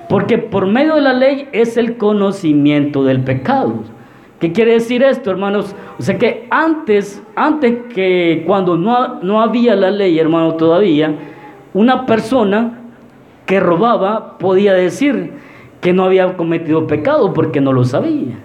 Porque 0.09 0.39
por 0.39 0.67
medio 0.67 0.97
de 0.97 1.03
la 1.03 1.13
ley 1.13 1.49
es 1.53 1.77
el 1.77 1.97
conocimiento 1.97 3.05
del 3.05 3.21
pecado. 3.21 3.85
¿Qué 4.41 4.53
quiere 4.53 4.73
decir 4.73 5.03
esto, 5.03 5.31
hermanos? 5.31 5.77
O 5.99 6.03
sea 6.03 6.17
que 6.17 6.47
antes, 6.51 7.23
antes 7.37 7.93
que 7.95 8.43
cuando 8.47 8.77
no, 8.77 9.21
no 9.23 9.43
había 9.43 9.77
la 9.77 9.91
ley, 9.91 10.19
hermano, 10.19 10.55
todavía, 10.55 11.15
una 11.75 12.07
persona 12.07 12.81
que 13.45 13.61
robaba 13.61 14.39
podía 14.39 14.73
decir, 14.73 15.35
que 15.81 15.93
no 15.93 16.05
había 16.05 16.37
cometido 16.37 16.87
pecado 16.87 17.33
porque 17.35 17.61
no 17.61 17.73
lo 17.73 17.85
sabía. 17.85 18.39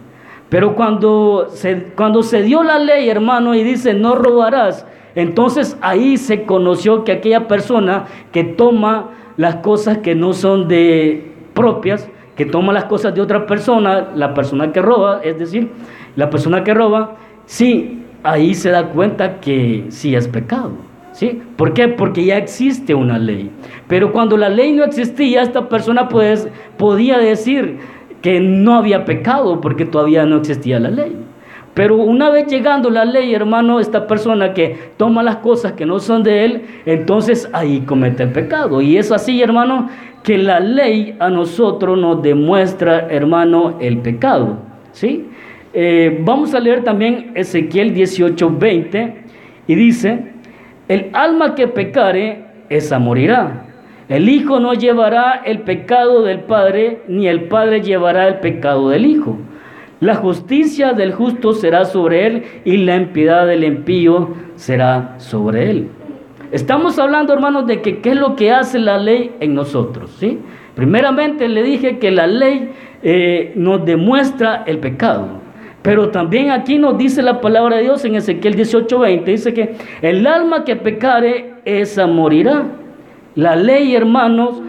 Pero 0.50 0.76
cuando 0.76 1.48
se, 1.50 1.92
cuando 1.96 2.24
se 2.24 2.44
dio 2.44 2.64
la 2.64 2.80
ley, 2.80 3.10
hermano, 3.10 3.56
y 3.56 3.64
dice, 3.64 3.94
no 3.94 4.16
robarás, 4.16 4.86
entonces 5.16 5.78
ahí 5.82 6.18
se 6.18 6.44
conoció 6.44 7.04
que 7.04 7.14
aquella 7.14 7.48
persona 7.48 8.06
que 8.32 8.44
toma 8.44 9.10
las 9.38 9.58
cosas 9.58 10.00
que 10.00 10.14
no 10.14 10.34
son 10.34 10.68
de 10.68 11.32
propias, 11.54 12.10
que 12.36 12.46
toma 12.46 12.74
las 12.74 12.86
cosas 12.86 13.16
de 13.16 13.22
otra 13.22 13.46
persona, 13.48 14.10
la 14.14 14.34
persona 14.34 14.72
que 14.72 14.82
roba, 14.82 15.22
es 15.24 15.40
decir, 15.40 15.70
la 16.16 16.30
persona 16.30 16.64
que 16.64 16.74
roba, 16.74 17.16
sí, 17.46 18.04
ahí 18.24 18.54
se 18.54 18.70
da 18.70 18.88
cuenta 18.90 19.40
que 19.40 19.86
sí 19.90 20.16
es 20.16 20.28
pecado. 20.28 20.72
¿Sí? 21.14 21.42
¿Por 21.56 21.72
qué? 21.72 21.88
Porque 21.88 22.26
ya 22.26 22.36
existe 22.36 22.94
una 22.94 23.18
ley. 23.18 23.50
Pero 23.88 24.12
cuando 24.12 24.36
la 24.36 24.50
ley 24.50 24.74
no 24.74 24.84
existía, 24.84 25.44
esta 25.44 25.70
persona 25.70 26.10
pues, 26.10 26.50
podía 26.78 27.18
decir 27.18 27.80
que 28.26 28.40
no 28.40 28.74
había 28.74 29.06
pecado 29.06 29.62
porque 29.62 29.86
todavía 29.86 30.26
no 30.26 30.38
existía 30.38 30.80
la 30.80 30.90
ley. 30.90 31.16
Pero 31.76 31.96
una 31.98 32.32
vez 32.32 32.48
llegando 32.48 32.90
la 32.90 33.06
ley, 33.06 33.36
hermano, 33.36 33.80
esta 33.80 34.08
persona 34.08 34.56
que 34.56 34.76
toma 34.98 35.22
las 35.22 35.36
cosas 35.36 35.74
que 35.74 35.86
no 35.86 36.00
son 36.00 36.24
de 36.24 36.44
él, 36.44 36.62
entonces 36.88 37.48
ahí 37.54 37.82
comete 37.82 38.24
el 38.24 38.32
pecado. 38.32 38.82
Y 38.82 38.98
es 38.98 39.12
así, 39.12 39.44
hermano, 39.44 39.90
que 40.24 40.40
la 40.40 40.60
ley 40.60 41.16
a 41.20 41.30
nosotros 41.30 42.00
nos 42.00 42.24
demuestra, 42.24 43.10
hermano, 43.12 43.76
el 43.80 44.00
pecado. 44.00 44.58
¿Sí? 44.92 45.28
eh, 45.72 46.20
vamos 46.24 46.56
a 46.56 46.60
leer 46.60 46.84
también 46.84 47.30
Ezequiel 47.36 47.94
18, 47.94 48.50
20 48.58 49.14
y 49.68 49.76
dice, 49.76 50.32
el 50.88 51.12
alma 51.14 51.54
que 51.54 51.68
pecare, 51.68 52.44
esa 52.70 52.98
morirá. 52.98 53.65
El 54.08 54.30
hijo 54.30 54.60
no 54.60 54.74
llevará 54.74 55.42
el 55.46 55.60
pecado 55.60 56.22
del 56.22 56.42
padre, 56.42 57.02
ni 57.08 57.28
el 57.28 57.46
padre 57.46 57.82
llevará 57.82 58.28
el 58.28 58.36
pecado 58.36 58.90
del 58.90 59.06
hijo. 59.06 59.38
La 60.00 60.16
justicia 60.16 60.94
del 60.94 61.14
justo 61.14 61.54
será 61.54 61.86
sobre 61.86 62.28
él 62.28 62.44
y 62.66 62.78
la 62.78 62.98
impiedad 62.98 63.48
del 63.48 63.64
impío 63.64 64.30
será 64.56 65.16
sobre 65.18 65.72
él. 65.72 65.88
Estamos 66.52 67.00
hablando, 67.00 67.34
hermanos, 67.34 67.66
de 67.66 67.82
que 67.82 68.00
qué 68.00 68.12
es 68.12 68.16
lo 68.16 68.36
que 68.36 68.52
hace 68.52 68.78
la 68.78 69.00
ley 69.00 69.32
en 69.40 69.56
nosotros, 69.56 70.12
¿sí? 70.20 70.40
Primeramente 70.76 71.48
le 71.48 71.64
dije 71.64 71.98
que 71.98 72.12
la 72.12 72.28
ley 72.28 72.72
eh, 73.02 73.54
nos 73.56 73.86
demuestra 73.86 74.64
el 74.68 74.78
pecado. 74.78 75.28
Pero 75.82 76.10
también 76.10 76.52
aquí 76.52 76.78
nos 76.78 76.98
dice 76.98 77.22
la 77.22 77.42
palabra 77.42 77.78
de 77.78 77.84
Dios 77.84 78.06
en 78.06 78.16
Ezequiel 78.16 78.56
18:20, 78.56 79.24
dice 79.26 79.54
que 79.54 79.76
el 80.02 80.28
alma 80.28 80.64
que 80.64 80.76
pecare, 80.76 81.54
esa 81.66 82.06
morirá. 82.06 82.66
La 83.36 83.56
ley, 83.56 83.96
hermanos, 83.96 84.62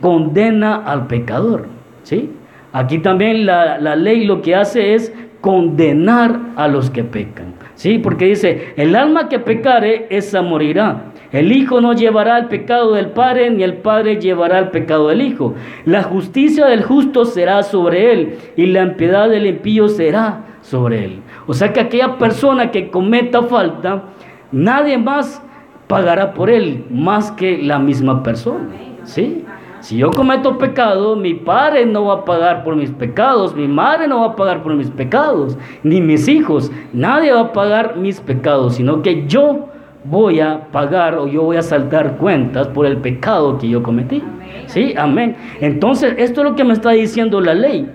condena 0.00 0.76
al 0.76 1.06
pecador. 1.06 1.66
¿sí? 2.02 2.30
Aquí 2.72 2.98
también 2.98 3.46
la, 3.46 3.78
la 3.78 3.96
ley 3.96 4.24
lo 4.24 4.42
que 4.42 4.54
hace 4.54 4.94
es 4.94 5.12
condenar 5.40 6.40
a 6.56 6.68
los 6.68 6.90
que 6.90 7.04
pecan. 7.04 7.54
¿sí? 7.74 7.98
Porque 7.98 8.26
dice, 8.26 8.74
el 8.76 8.96
alma 8.96 9.28
que 9.28 9.38
pecare, 9.38 10.06
esa 10.10 10.42
morirá. 10.42 11.12
El 11.32 11.52
Hijo 11.52 11.80
no 11.80 11.92
llevará 11.92 12.38
el 12.38 12.46
pecado 12.46 12.94
del 12.94 13.08
Padre, 13.10 13.50
ni 13.50 13.62
el 13.62 13.74
Padre 13.74 14.20
llevará 14.20 14.58
el 14.58 14.68
pecado 14.68 15.08
del 15.08 15.22
Hijo. 15.22 15.54
La 15.84 16.02
justicia 16.02 16.66
del 16.66 16.82
justo 16.82 17.24
será 17.24 17.62
sobre 17.62 18.12
él, 18.12 18.38
y 18.56 18.66
la 18.66 18.82
impiedad 18.82 19.28
del 19.28 19.46
impío 19.46 19.88
será 19.88 20.44
sobre 20.62 21.04
él. 21.04 21.20
O 21.46 21.54
sea 21.54 21.72
que 21.72 21.80
aquella 21.80 22.18
persona 22.18 22.70
que 22.70 22.90
cometa 22.90 23.42
falta, 23.42 24.04
nadie 24.52 24.98
más 24.98 25.42
pagará 25.86 26.34
por 26.34 26.50
él, 26.50 26.84
más 26.90 27.30
que 27.32 27.58
la 27.58 27.78
misma 27.78 28.22
persona. 28.22 28.68
¿Sí? 29.04 29.44
Si 29.80 29.98
yo 29.98 30.10
cometo 30.10 30.58
pecado, 30.58 31.14
mi 31.14 31.34
padre 31.34 31.86
no 31.86 32.06
va 32.06 32.14
a 32.14 32.24
pagar 32.24 32.64
por 32.64 32.74
mis 32.74 32.90
pecados, 32.90 33.54
mi 33.54 33.68
madre 33.68 34.08
no 34.08 34.20
va 34.20 34.26
a 34.28 34.36
pagar 34.36 34.62
por 34.62 34.74
mis 34.74 34.90
pecados, 34.90 35.56
ni 35.84 36.00
mis 36.00 36.26
hijos, 36.26 36.72
nadie 36.92 37.32
va 37.32 37.40
a 37.40 37.52
pagar 37.52 37.96
mis 37.96 38.20
pecados, 38.20 38.74
sino 38.74 39.02
que 39.02 39.26
yo 39.28 39.68
voy 40.04 40.40
a 40.40 40.68
pagar 40.72 41.16
o 41.16 41.28
yo 41.28 41.42
voy 41.42 41.56
a 41.56 41.62
saltar 41.62 42.16
cuentas 42.16 42.68
por 42.68 42.86
el 42.86 42.96
pecado 42.96 43.58
que 43.58 43.68
yo 43.68 43.82
cometí. 43.82 44.22
¿Sí? 44.66 44.94
Amén. 44.96 45.36
Entonces, 45.60 46.14
esto 46.18 46.40
es 46.40 46.50
lo 46.50 46.56
que 46.56 46.64
me 46.64 46.72
está 46.72 46.90
diciendo 46.90 47.40
la 47.40 47.54
ley. 47.54 47.88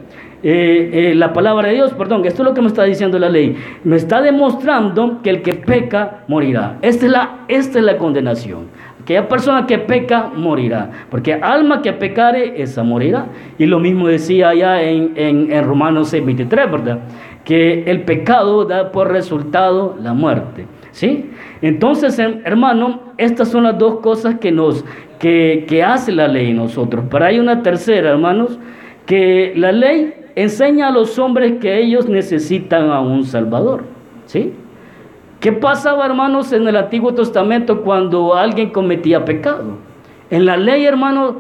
Eh, 0.44 0.90
eh, 1.12 1.16
la 1.16 1.34
palabra 1.34 1.68
de 1.68 1.76
Dios, 1.76 1.94
perdón, 1.94 2.26
esto 2.26 2.42
es 2.42 2.50
lo 2.50 2.54
que 2.56 2.62
me 2.62 2.68
está 2.68 2.84
diciendo 2.84 3.20
la 3.20 3.30
ley. 3.30 3.56
Me 3.84 3.96
está 3.96 4.22
demostrando 4.22 5.22
que 5.22 5.30
el 5.30 5.42
que 5.42 5.54
peca 5.54 6.24
morirá. 6.28 6.78
Esta 6.82 7.06
es 7.06 7.12
la, 7.12 7.40
esta 7.48 7.80
es 7.80 7.86
la 7.86 7.98
condenación. 7.98 8.68
Aquella 9.02 9.28
persona 9.28 9.68
que 9.68 9.78
peca 9.78 10.32
morirá. 10.36 10.90
Porque 11.10 11.34
alma 11.34 11.82
que 11.82 11.94
pecare, 11.94 12.62
esa 12.62 12.84
morirá. 12.84 13.28
Y 13.60 13.66
lo 13.66 13.80
mismo 13.80 14.08
decía 14.08 14.50
allá 14.50 14.82
en, 14.82 15.14
en, 15.16 15.52
en 15.52 15.64
Romanos 15.64 16.10
6, 16.10 16.26
23, 16.26 16.72
¿verdad? 16.72 17.00
Que 17.46 17.84
el 17.84 18.02
pecado 18.02 18.66
da 18.66 18.92
por 18.92 19.12
resultado 19.12 19.96
la 20.02 20.14
muerte. 20.14 20.66
¿Sí? 20.92 21.30
Entonces, 21.62 22.20
hermano, 22.20 23.14
estas 23.18 23.50
son 23.50 23.64
las 23.64 23.78
dos 23.78 24.00
cosas 24.00 24.40
que 24.40 24.52
nos 24.52 24.84
que, 25.20 25.66
que 25.68 25.84
hace 25.84 26.12
la 26.12 26.28
ley 26.28 26.52
nosotros. 26.52 27.06
Pero 27.10 27.26
hay 27.26 27.40
una 27.40 27.62
tercera, 27.62 28.10
hermanos, 28.10 28.60
que 29.06 29.54
la 29.56 29.72
ley 29.72 30.16
enseña 30.36 30.88
a 30.88 30.92
los 30.92 31.18
hombres 31.20 31.60
que 31.60 31.80
ellos 31.80 32.08
necesitan 32.08 32.90
a 32.90 33.02
un 33.02 33.24
Salvador. 33.26 33.84
¿Sí? 34.26 34.54
¿Qué 35.40 35.52
pasaba, 35.52 36.06
hermanos, 36.06 36.54
en 36.54 36.68
el 36.68 36.76
Antiguo 36.76 37.14
Testamento 37.14 37.82
cuando 37.82 38.36
alguien 38.36 38.70
cometía 38.70 39.26
pecado? 39.26 39.78
En 40.30 40.46
la 40.46 40.56
ley, 40.56 40.86
hermanos, 40.86 41.36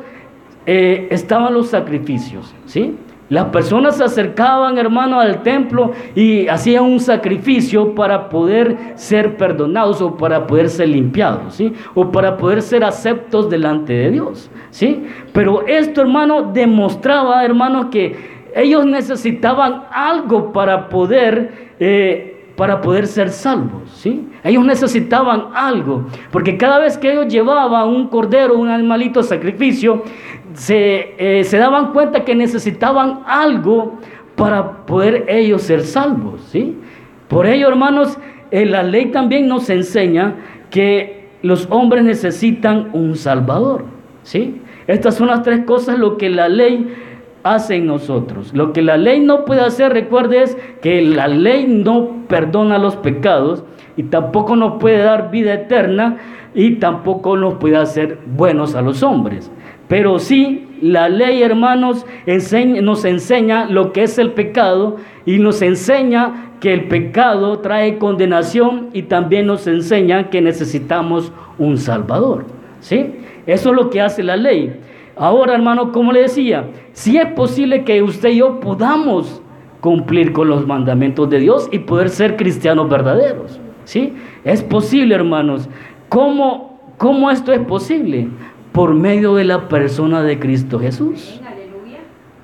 eh, 0.65 1.07
estaban 1.11 1.53
los 1.53 1.67
sacrificios. 1.67 2.53
¿Sí? 2.65 2.95
Las 3.31 3.45
personas 3.45 3.95
se 3.95 4.03
acercaban, 4.03 4.77
hermano, 4.77 5.17
al 5.17 5.41
templo 5.41 5.93
y 6.15 6.49
hacían 6.49 6.83
un 6.83 6.99
sacrificio 6.99 7.95
para 7.95 8.27
poder 8.27 8.77
ser 8.95 9.37
perdonados 9.37 10.01
o 10.01 10.17
para 10.17 10.45
poder 10.45 10.67
ser 10.67 10.89
limpiados, 10.89 11.55
¿sí? 11.55 11.71
O 11.95 12.11
para 12.11 12.35
poder 12.35 12.61
ser 12.61 12.83
aceptos 12.83 13.49
delante 13.49 13.93
de 13.93 14.11
Dios, 14.11 14.51
¿sí? 14.69 15.05
Pero 15.31 15.65
esto, 15.65 16.01
hermano, 16.01 16.51
demostraba, 16.53 17.45
hermano, 17.45 17.89
que 17.89 18.40
ellos 18.55 18.85
necesitaban 18.85 19.83
algo 19.91 20.51
para 20.51 20.89
poder, 20.89 21.71
eh, 21.79 22.45
para 22.55 22.81
poder 22.81 23.07
ser 23.07 23.29
salvos, 23.29 23.89
¿sí? 23.91 24.27
Ellos 24.43 24.65
necesitaban 24.65 25.47
algo, 25.53 26.05
porque 26.31 26.57
cada 26.57 26.79
vez 26.79 26.97
que 26.97 27.11
ellos 27.11 27.27
llevaban 27.27 27.87
un 27.87 28.07
cordero, 28.07 28.57
un 28.57 28.69
animalito 28.69 29.23
sacrificio, 29.23 30.03
se, 30.53 31.15
eh, 31.17 31.43
se 31.43 31.57
daban 31.57 31.93
cuenta 31.93 32.25
que 32.25 32.35
necesitaban 32.35 33.21
algo 33.25 33.99
para 34.35 34.85
poder 34.85 35.25
ellos 35.27 35.61
ser 35.61 35.83
salvos, 35.83 36.41
¿sí? 36.51 36.77
Por 37.27 37.45
ello, 37.47 37.67
hermanos, 37.69 38.17
la 38.51 38.83
ley 38.83 39.07
también 39.07 39.47
nos 39.47 39.69
enseña 39.69 40.35
que 40.69 41.29
los 41.41 41.67
hombres 41.69 42.03
necesitan 42.03 42.89
un 42.93 43.15
salvador, 43.15 43.85
¿sí? 44.23 44.61
Estas 44.87 45.15
son 45.15 45.27
las 45.27 45.43
tres 45.43 45.63
cosas 45.65 45.97
lo 45.97 46.17
que 46.17 46.29
la 46.29 46.49
ley 46.49 46.93
hace 47.43 47.75
en 47.75 47.87
nosotros. 47.87 48.53
Lo 48.53 48.73
que 48.73 48.81
la 48.81 48.97
ley 48.97 49.19
no 49.19 49.45
puede 49.45 49.61
hacer, 49.61 49.93
recuerde, 49.93 50.43
es 50.43 50.57
que 50.81 51.01
la 51.01 51.27
ley 51.27 51.65
no 51.67 52.25
perdona 52.27 52.77
los 52.77 52.95
pecados 52.95 53.63
y 53.97 54.03
tampoco 54.03 54.55
nos 54.55 54.79
puede 54.79 54.99
dar 54.99 55.31
vida 55.31 55.53
eterna 55.53 56.17
y 56.53 56.75
tampoco 56.75 57.37
nos 57.37 57.55
puede 57.55 57.77
hacer 57.77 58.19
buenos 58.25 58.75
a 58.75 58.81
los 58.81 59.03
hombres. 59.03 59.51
Pero 59.87 60.19
sí, 60.19 60.67
la 60.81 61.09
ley, 61.09 61.43
hermanos, 61.43 62.05
nos 62.81 63.05
enseña 63.05 63.65
lo 63.65 63.91
que 63.91 64.03
es 64.03 64.17
el 64.17 64.31
pecado 64.31 64.97
y 65.25 65.37
nos 65.39 65.61
enseña 65.61 66.51
que 66.61 66.73
el 66.73 66.85
pecado 66.87 67.59
trae 67.59 67.97
condenación 67.97 68.89
y 68.93 69.03
también 69.03 69.47
nos 69.47 69.67
enseña 69.67 70.29
que 70.29 70.41
necesitamos 70.41 71.33
un 71.57 71.77
Salvador. 71.77 72.45
¿Sí? 72.79 73.15
Eso 73.45 73.69
es 73.71 73.75
lo 73.75 73.89
que 73.89 74.01
hace 74.01 74.23
la 74.23 74.37
ley. 74.37 74.73
Ahora, 75.15 75.53
hermano, 75.53 75.91
como 75.91 76.11
le 76.11 76.21
decía, 76.21 76.69
si 76.93 77.17
es 77.17 77.27
posible 77.33 77.83
que 77.83 78.01
usted 78.01 78.29
y 78.29 78.37
yo 78.37 78.59
podamos 78.59 79.41
cumplir 79.79 80.33
con 80.33 80.47
los 80.47 80.65
mandamientos 80.65 81.29
de 81.29 81.39
Dios 81.39 81.67
y 81.71 81.79
poder 81.79 82.09
ser 82.09 82.37
cristianos 82.37 82.89
verdaderos. 82.89 83.59
¿Sí? 83.83 84.13
Es 84.43 84.61
posible, 84.61 85.15
hermanos. 85.15 85.67
¿Cómo, 86.07 86.79
cómo 86.97 87.31
esto 87.31 87.51
es 87.51 87.59
posible? 87.61 88.29
por 88.71 88.93
medio 88.93 89.35
de 89.35 89.43
la 89.43 89.67
persona 89.67 90.23
de 90.23 90.39
Cristo 90.39 90.79
Jesús. 90.79 91.41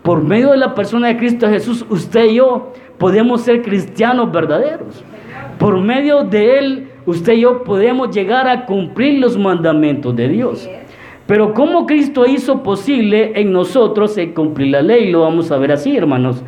Por 0.03 0.23
medio 0.23 0.51
de 0.51 0.57
la 0.57 0.73
persona 0.73 1.07
de 1.07 1.17
Cristo 1.17 1.49
Jesús, 1.49 1.85
usted 1.89 2.25
y 2.25 2.35
yo 2.35 2.73
podemos 2.97 3.41
ser 3.41 3.61
cristianos 3.61 4.31
verdaderos. 4.31 5.03
Por 5.59 5.79
medio 5.81 6.23
de 6.23 6.59
Él, 6.59 6.91
usted 7.05 7.33
y 7.33 7.41
yo 7.41 7.63
podemos 7.63 8.15
llegar 8.15 8.47
a 8.47 8.65
cumplir 8.65 9.19
los 9.19 9.37
mandamientos 9.37 10.15
de 10.15 10.29
Dios. 10.29 10.69
Pero 11.27 11.53
¿cómo 11.53 11.85
Cristo 11.85 12.25
hizo 12.25 12.63
posible 12.63 13.33
en 13.35 13.51
nosotros 13.51 14.17
el 14.17 14.33
cumplir 14.33 14.71
la 14.71 14.81
ley? 14.81 15.11
Lo 15.11 15.21
vamos 15.21 15.51
a 15.51 15.57
ver 15.57 15.73
así, 15.73 15.95
hermanos. 15.95 16.41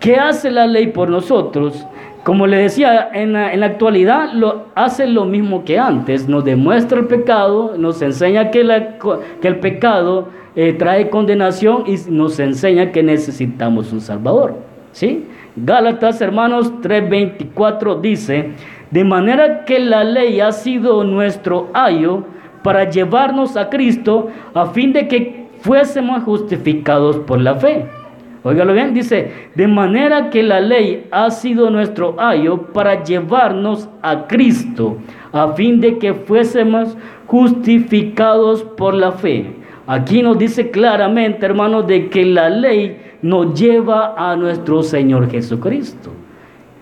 ¿Qué 0.00 0.16
hace 0.16 0.50
la 0.50 0.66
ley 0.66 0.88
por 0.88 1.08
nosotros? 1.08 1.86
Como 2.24 2.48
le 2.48 2.56
decía, 2.56 3.08
en 3.12 3.32
la, 3.32 3.66
actualidad 3.66 4.32
lo, 4.32 4.66
hace 4.74 5.06
lo 5.06 5.24
mismo 5.24 5.64
que 5.64 5.78
antes, 5.78 6.28
nos 6.28 6.44
demuestra 6.44 6.98
el 7.00 7.06
pecado, 7.06 7.74
nos 7.78 8.02
enseña 8.02 8.50
que, 8.50 8.60
el 8.60 9.56
pecado 9.60 10.28
eh, 10.56 10.72
trae 10.72 11.08
condenación 11.08 11.84
y 11.86 11.96
nos 12.10 12.38
enseña 12.40 12.90
que 12.90 13.04
necesitamos 13.04 13.92
un 13.92 14.00
Salvador. 14.00 14.54
¿sí? 14.92 15.26
Gálatas, 15.56 16.20
hermanos, 16.20 16.72
3:24 16.80 18.00
dice, 18.00 18.50
de 18.90 19.04
manera 19.04 19.64
que 19.64 19.78
la 19.78 20.04
ley 20.04 20.40
ha 20.40 20.52
sido 20.52 21.04
nuestro 21.04 21.70
ayo 21.74 22.24
para 22.62 22.88
llevarnos 22.88 23.56
a 23.56 23.68
Cristo 23.68 24.28
a 24.54 24.66
fin 24.66 24.92
de 24.92 25.08
que 25.08 25.46
fuésemos 25.60 26.22
justificados 26.24 27.16
por 27.18 27.40
la 27.40 27.54
fe. 27.54 27.86
Óigalo 28.44 28.72
bien, 28.72 28.92
dice, 28.92 29.50
de 29.54 29.68
manera 29.68 30.28
que 30.30 30.42
la 30.42 30.60
ley 30.60 31.06
ha 31.12 31.30
sido 31.30 31.70
nuestro 31.70 32.16
ayo 32.18 32.72
para 32.72 33.04
llevarnos 33.04 33.88
a 34.02 34.26
Cristo, 34.26 34.96
a 35.32 35.52
fin 35.52 35.80
de 35.80 35.98
que 35.98 36.12
fuésemos 36.12 36.96
justificados 37.26 38.64
por 38.64 38.94
la 38.94 39.12
fe. 39.12 39.46
Aquí 39.86 40.22
nos 40.22 40.38
dice 40.38 40.70
claramente, 40.70 41.46
hermanos, 41.46 41.86
de 41.86 42.08
que 42.08 42.24
la 42.24 42.50
ley 42.50 42.98
nos 43.22 43.58
lleva 43.58 44.14
a 44.16 44.34
nuestro 44.34 44.82
Señor 44.82 45.30
Jesucristo. 45.30 46.10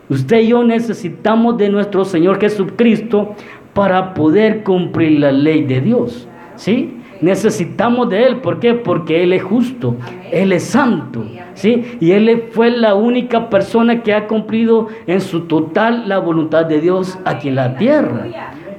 Usted 0.09 0.41
y 0.41 0.49
yo 0.49 0.65
necesitamos 0.65 1.57
de 1.57 1.69
nuestro 1.69 2.05
Señor 2.05 2.41
Jesucristo 2.41 3.37
para 3.75 4.15
poder 4.15 4.63
cumplir 4.63 5.21
la 5.21 5.33
ley 5.33 5.65
de 5.65 5.81
Dios. 5.81 6.29
¿Sí? 6.57 6.97
Necesitamos 7.21 8.09
de 8.09 8.25
Él. 8.25 8.37
¿Por 8.37 8.61
qué? 8.61 8.75
Porque 8.75 9.23
Él 9.23 9.33
es 9.33 9.43
justo, 9.43 9.97
Él 10.33 10.53
es 10.53 10.65
santo. 10.65 11.25
¿sí? 11.55 11.99
Y 12.01 12.13
Él 12.13 12.49
fue 12.51 12.71
la 12.71 12.95
única 12.95 13.51
persona 13.51 14.03
que 14.03 14.15
ha 14.15 14.27
cumplido 14.27 14.89
en 15.07 15.21
su 15.21 15.43
total 15.43 16.09
la 16.09 16.19
voluntad 16.19 16.65
de 16.67 16.81
Dios 16.81 17.19
aquí 17.25 17.49
en 17.49 17.57
la 17.57 17.77
tierra. 17.77 18.27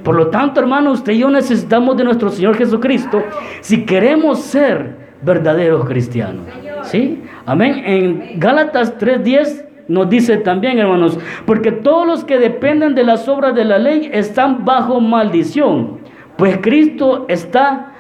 Por 0.04 0.16
lo 0.16 0.28
tanto, 0.28 0.60
hermano, 0.60 0.92
usted 0.92 1.14
y 1.14 1.20
yo 1.20 1.30
necesitamos 1.30 1.96
de 1.96 2.04
nuestro 2.04 2.30
Señor 2.30 2.56
Jesucristo 2.58 3.24
si 3.62 3.86
queremos 3.86 4.40
ser 4.40 4.96
verdaderos 5.22 5.86
cristianos. 5.86 6.46
¿Sí? 6.84 7.22
Amén. 7.46 7.84
En 7.86 8.40
Gálatas 8.40 8.98
3:10 8.98 9.66
nos 9.92 10.10
dice 10.10 10.38
también, 10.38 10.80
hermanos, 10.80 11.20
porque 11.46 11.72
todos 11.72 12.08
los 12.08 12.24
que 12.24 12.40
dependen 12.40 12.96
de 12.96 13.04
las 13.04 13.28
obras 13.28 13.54
de 13.54 13.66
la 13.66 13.78
ley 13.78 14.10
están 14.14 14.64
bajo 14.64 15.02
maldición, 15.02 16.00
pues 16.38 16.58
Cristo 16.62 17.26
está, 17.28 17.92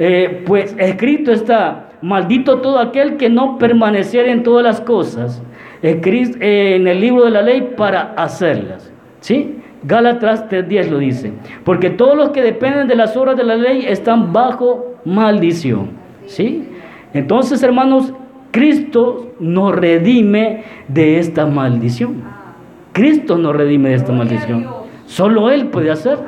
eh, 0.00 0.42
pues 0.44 0.74
escrito 0.78 1.30
está, 1.30 1.90
maldito 2.02 2.58
todo 2.58 2.80
aquel 2.80 3.16
que 3.16 3.30
no 3.30 3.56
permaneciera 3.56 4.32
en 4.32 4.42
todas 4.42 4.64
las 4.64 4.80
cosas 4.80 5.40
eh, 5.82 6.74
en 6.74 6.88
el 6.88 7.00
libro 7.00 7.24
de 7.24 7.30
la 7.30 7.42
ley 7.42 7.74
para 7.76 8.14
hacerlas. 8.16 8.92
¿Sí? 9.20 9.58
Gálatas 9.84 10.48
3.10 10.48 10.88
lo 10.90 10.98
dice. 10.98 11.32
Porque 11.64 11.90
todos 11.90 12.16
los 12.16 12.30
que 12.30 12.42
dependen 12.42 12.88
de 12.88 12.96
las 12.96 13.16
obras 13.16 13.36
de 13.36 13.44
la 13.44 13.54
ley 13.54 13.84
están 13.86 14.32
bajo 14.32 14.96
maldición. 15.04 15.90
¿Sí? 16.26 16.68
Entonces, 17.14 17.62
hermanos, 17.62 18.12
Cristo 18.58 19.34
nos 19.38 19.72
redime 19.72 20.64
de 20.88 21.20
esta 21.20 21.46
maldición. 21.46 22.24
Cristo 22.90 23.38
nos 23.38 23.54
redime 23.54 23.90
de 23.90 23.94
esta 23.94 24.12
maldición. 24.12 24.66
Solo 25.06 25.48
Él 25.48 25.68
puede 25.68 25.92
hacerlo. 25.92 26.24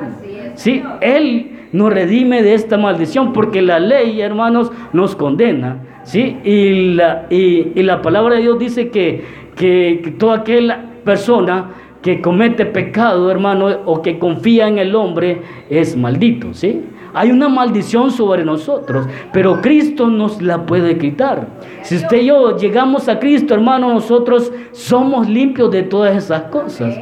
Sí, 0.55 0.81
Él 1.01 1.59
nos 1.73 1.91
redime 1.91 2.41
de 2.41 2.53
esta 2.53 2.77
maldición 2.77 3.33
porque 3.33 3.61
la 3.61 3.81
ley, 3.81 4.21
hermanos, 4.21 4.71
nos 4.93 5.13
condena. 5.13 5.79
¿sí? 6.03 6.37
Y, 6.45 6.93
la, 6.93 7.25
y, 7.29 7.83
la 7.83 8.01
palabra 8.01 8.35
de 8.35 8.43
Dios 8.43 8.57
dice 8.57 8.87
que, 8.91 9.25
que, 9.57 9.99
que 10.01 10.11
toda 10.11 10.37
aquella 10.37 10.85
persona 11.03 11.71
que 12.01 12.21
comete 12.21 12.65
pecado, 12.65 13.29
hermano, 13.29 13.67
o 13.83 14.01
que 14.01 14.19
confía 14.19 14.69
en 14.69 14.77
el 14.77 14.95
hombre, 14.95 15.41
es 15.69 15.97
maldito, 15.97 16.53
¿sí? 16.53 16.81
Hay 17.13 17.31
una 17.31 17.49
maldición 17.49 18.11
sobre 18.11 18.45
nosotros, 18.45 19.07
pero 19.33 19.61
Cristo 19.61 20.07
nos 20.07 20.41
la 20.41 20.65
puede 20.65 20.97
quitar. 20.97 21.47
Si 21.83 21.95
usted 21.95 22.21
y 22.21 22.25
yo 22.27 22.57
llegamos 22.57 23.09
a 23.09 23.19
Cristo, 23.19 23.53
hermano, 23.53 23.93
nosotros 23.93 24.51
somos 24.71 25.27
limpios 25.27 25.71
de 25.71 25.83
todas 25.83 26.15
esas 26.15 26.43
cosas. 26.43 26.95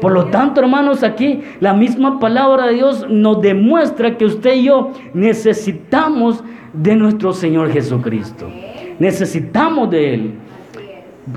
Por 0.00 0.12
lo 0.12 0.26
tanto, 0.26 0.60
hermanos, 0.60 1.02
aquí 1.02 1.40
la 1.60 1.72
misma 1.72 2.18
palabra 2.18 2.66
de 2.66 2.74
Dios 2.74 3.06
nos 3.08 3.40
demuestra 3.40 4.16
que 4.18 4.26
usted 4.26 4.54
y 4.54 4.64
yo 4.64 4.90
necesitamos 5.14 6.44
de 6.72 6.96
nuestro 6.96 7.32
Señor 7.32 7.70
Jesucristo. 7.70 8.46
Necesitamos 8.98 9.90
de 9.90 10.14
Él. 10.14 10.34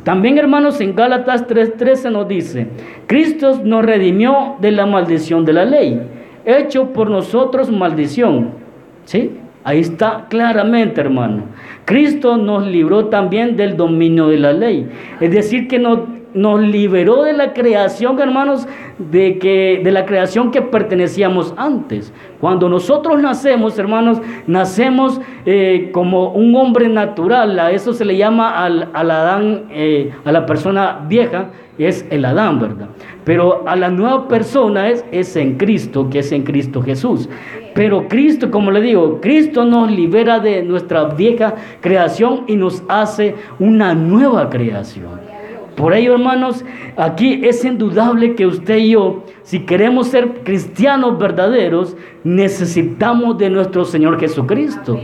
También, 0.03 0.37
hermanos, 0.37 0.81
en 0.81 0.95
Gálatas 0.95 1.47
3:13 1.47 2.11
nos 2.11 2.27
dice, 2.27 2.67
Cristo 3.05 3.61
nos 3.63 3.85
redimió 3.85 4.57
de 4.59 4.71
la 4.71 4.85
maldición 4.85 5.45
de 5.45 5.53
la 5.53 5.63
ley, 5.63 6.01
hecho 6.47 6.93
por 6.93 7.09
nosotros 7.09 7.71
maldición. 7.71 8.51
¿Sí? 9.05 9.31
Ahí 9.63 9.81
está 9.81 10.27
claramente, 10.29 11.01
hermano. 11.01 11.43
Cristo 11.83 12.37
nos 12.37 12.65
libró 12.65 13.07
también 13.07 13.57
del 13.57 13.75
dominio 13.75 14.29
de 14.29 14.37
la 14.37 14.53
ley. 14.53 14.89
Es 15.19 15.29
decir, 15.31 15.67
que 15.67 15.77
nos 15.77 15.99
nos 16.37 16.61
liberó 16.61 17.23
de 17.23 17.33
la 17.33 17.53
creación, 17.53 18.19
hermanos, 18.19 18.67
de, 18.97 19.39
que, 19.39 19.81
de 19.83 19.91
la 19.91 20.05
creación 20.05 20.51
que 20.51 20.61
pertenecíamos 20.61 21.53
antes. 21.57 22.13
Cuando 22.39 22.69
nosotros 22.69 23.19
nacemos, 23.21 23.77
hermanos, 23.79 24.21
nacemos 24.45 25.19
eh, 25.45 25.89
como 25.91 26.31
un 26.31 26.55
hombre 26.55 26.87
natural. 26.87 27.59
A 27.59 27.71
eso 27.71 27.93
se 27.93 28.05
le 28.05 28.15
llama 28.15 28.63
al, 28.63 28.89
Adán, 28.93 29.63
eh, 29.71 30.11
a 30.23 30.31
la 30.31 30.45
persona 30.45 31.05
vieja, 31.07 31.49
es 31.77 32.05
el 32.09 32.25
Adán, 32.25 32.59
¿verdad? 32.59 32.87
Pero 33.23 33.67
a 33.67 33.75
la 33.75 33.89
nueva 33.89 34.27
persona 34.27 34.89
es, 34.89 35.05
es 35.11 35.35
en 35.35 35.57
Cristo, 35.57 36.09
que 36.09 36.19
es 36.19 36.31
en 36.31 36.43
Cristo 36.43 36.81
Jesús. 36.81 37.29
Pero 37.75 38.07
Cristo, 38.07 38.49
como 38.49 38.71
le 38.71 38.81
digo, 38.81 39.19
Cristo 39.21 39.63
nos 39.63 39.91
libera 39.91 40.39
de 40.39 40.63
nuestra 40.63 41.05
vieja 41.05 41.53
creación 41.81 42.43
y 42.47 42.55
nos 42.55 42.83
hace 42.87 43.35
una 43.59 43.93
nueva 43.93 44.49
creación. 44.49 45.26
Por 45.77 45.93
ello, 45.93 46.13
hermanos, 46.13 46.65
aquí 46.95 47.41
es 47.43 47.63
indudable 47.63 48.33
que 48.33 48.47
usted 48.47 48.77
y 48.77 48.89
yo, 48.89 49.23
si 49.43 49.59
queremos 49.59 50.07
ser 50.07 50.41
cristianos 50.43 51.19
verdaderos, 51.19 51.95
necesitamos 52.23 53.37
de 53.37 53.51
nuestro 53.51 53.85
Señor 53.85 54.19
Jesucristo. 54.19 54.99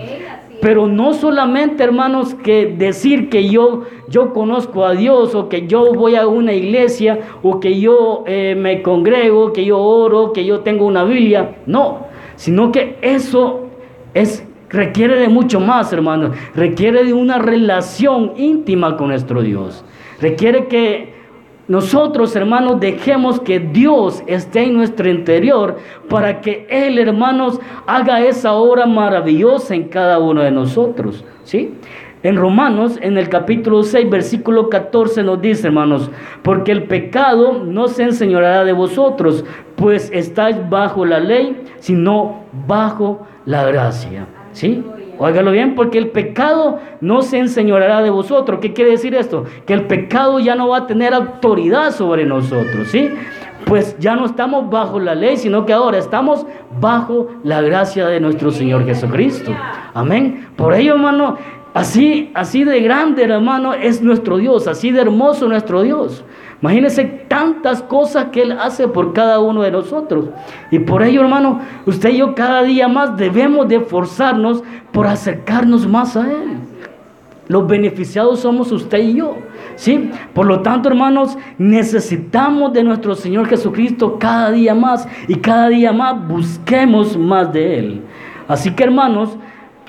Pero 0.63 0.87
no 0.87 1.13
solamente, 1.13 1.83
hermanos, 1.83 2.33
que 2.33 2.73
decir 2.75 3.29
que 3.29 3.49
yo, 3.49 3.83
yo 4.09 4.33
conozco 4.33 4.83
a 4.83 4.93
Dios 4.93 5.35
o 5.35 5.47
que 5.47 5.67
yo 5.67 5.93
voy 5.93 6.15
a 6.15 6.25
una 6.25 6.53
iglesia 6.53 7.19
o 7.43 7.59
que 7.59 7.79
yo 7.79 8.23
eh, 8.25 8.55
me 8.57 8.81
congrego, 8.81 9.53
que 9.53 9.65
yo 9.65 9.77
oro, 9.77 10.33
que 10.33 10.43
yo 10.43 10.61
tengo 10.61 10.87
una 10.87 11.03
Biblia. 11.03 11.57
No, 11.67 12.07
sino 12.35 12.71
que 12.71 12.97
eso 13.03 13.67
es, 14.15 14.43
requiere 14.69 15.19
de 15.19 15.29
mucho 15.29 15.59
más, 15.59 15.93
hermanos. 15.93 16.35
Requiere 16.55 17.03
de 17.03 17.13
una 17.13 17.37
relación 17.37 18.31
íntima 18.37 18.97
con 18.97 19.09
nuestro 19.09 19.43
Dios. 19.43 19.85
Requiere 20.19 20.67
que 20.67 21.13
nosotros, 21.67 22.35
hermanos, 22.35 22.79
dejemos 22.79 23.39
que 23.39 23.59
Dios 23.59 24.21
esté 24.27 24.63
en 24.63 24.75
nuestro 24.75 25.09
interior 25.09 25.77
para 26.09 26.41
que 26.41 26.67
Él, 26.69 26.99
hermanos, 26.99 27.59
haga 27.87 28.19
esa 28.21 28.53
obra 28.53 28.85
maravillosa 28.85 29.73
en 29.73 29.85
cada 29.87 30.19
uno 30.19 30.41
de 30.41 30.51
nosotros. 30.51 31.23
¿Sí? 31.43 31.73
En 32.21 32.37
Romanos, 32.37 32.97
en 33.01 33.17
el 33.17 33.27
capítulo 33.27 33.83
6, 33.83 34.09
versículo 34.09 34.69
14 34.69 35.23
nos 35.23 35.41
dice, 35.41 35.67
hermanos, 35.67 36.09
porque 36.41 36.71
el 36.71 36.83
pecado 36.83 37.63
no 37.63 37.87
se 37.87 38.03
enseñará 38.03 38.63
de 38.63 38.71
vosotros, 38.71 39.43
pues 39.75 40.09
estáis 40.13 40.57
bajo 40.69 41.05
la 41.05 41.19
ley, 41.19 41.63
sino 41.79 42.43
bajo 42.65 43.25
la 43.45 43.65
gracia. 43.65 44.27
¿Sí? 44.53 44.83
Óigalo 45.17 45.51
bien, 45.51 45.75
porque 45.75 45.97
el 45.97 46.09
pecado 46.09 46.79
no 47.01 47.21
se 47.21 47.37
enseñoreará 47.37 48.01
de 48.01 48.09
vosotros. 48.09 48.59
¿Qué 48.61 48.73
quiere 48.73 48.91
decir 48.91 49.15
esto? 49.15 49.45
Que 49.65 49.73
el 49.73 49.85
pecado 49.85 50.39
ya 50.39 50.55
no 50.55 50.69
va 50.69 50.79
a 50.79 50.87
tener 50.87 51.13
autoridad 51.13 51.91
sobre 51.91 52.25
nosotros, 52.25 52.87
¿sí? 52.87 53.09
Pues 53.65 53.97
ya 53.99 54.15
no 54.15 54.25
estamos 54.25 54.69
bajo 54.69 54.99
la 54.99 55.15
ley, 55.15 55.37
sino 55.37 55.65
que 55.65 55.73
ahora 55.73 55.97
estamos 55.97 56.45
bajo 56.79 57.29
la 57.43 57.61
gracia 57.61 58.07
de 58.07 58.19
nuestro 58.19 58.51
Señor 58.51 58.85
Jesucristo. 58.85 59.51
Amén. 59.93 60.47
Por 60.55 60.73
ello, 60.73 60.95
hermano, 60.95 61.37
así, 61.73 62.31
así 62.33 62.63
de 62.63 62.81
grande, 62.81 63.23
hermano, 63.23 63.73
es 63.73 64.01
nuestro 64.01 64.37
Dios, 64.37 64.67
así 64.67 64.91
de 64.91 65.01
hermoso 65.01 65.47
nuestro 65.47 65.83
Dios. 65.83 66.25
Imagínense 66.63 67.03
tantas 67.27 67.83
cosas 67.83 68.27
que 68.31 68.41
Él 68.41 68.53
hace 68.53 68.87
por 68.87 69.11
cada 69.11 69.41
uno 69.41 69.63
de 69.63 69.71
nosotros. 69.71 70.29
Y 70.71 70.79
por 70.79 71.03
ello, 71.03 71.19
hermano, 71.19 71.59
usted 71.85 72.11
y 72.11 72.19
yo 72.19 72.35
cada 72.35 72.63
día 72.63 72.87
más 72.87 73.17
debemos 73.17 73.67
de 73.67 73.75
esforzarnos 73.75 74.63
por 74.93 75.05
acercarnos 75.05 75.85
más 75.85 76.15
a 76.15 76.21
Él. 76.21 76.59
Los 77.49 77.67
beneficiados 77.67 78.39
somos 78.39 78.71
usted 78.71 78.99
y 78.99 79.15
yo. 79.15 79.35
¿sí? 79.75 80.09
Por 80.33 80.45
lo 80.45 80.61
tanto, 80.61 80.87
hermanos, 80.87 81.37
necesitamos 81.57 82.71
de 82.71 82.85
nuestro 82.85 83.13
Señor 83.15 83.49
Jesucristo 83.49 84.17
cada 84.17 84.49
día 84.49 84.73
más 84.73 85.05
y 85.27 85.35
cada 85.35 85.67
día 85.67 85.91
más 85.91 86.25
busquemos 86.29 87.17
más 87.17 87.51
de 87.51 87.79
Él. 87.79 88.01
Así 88.47 88.71
que, 88.71 88.85
hermanos, 88.85 89.37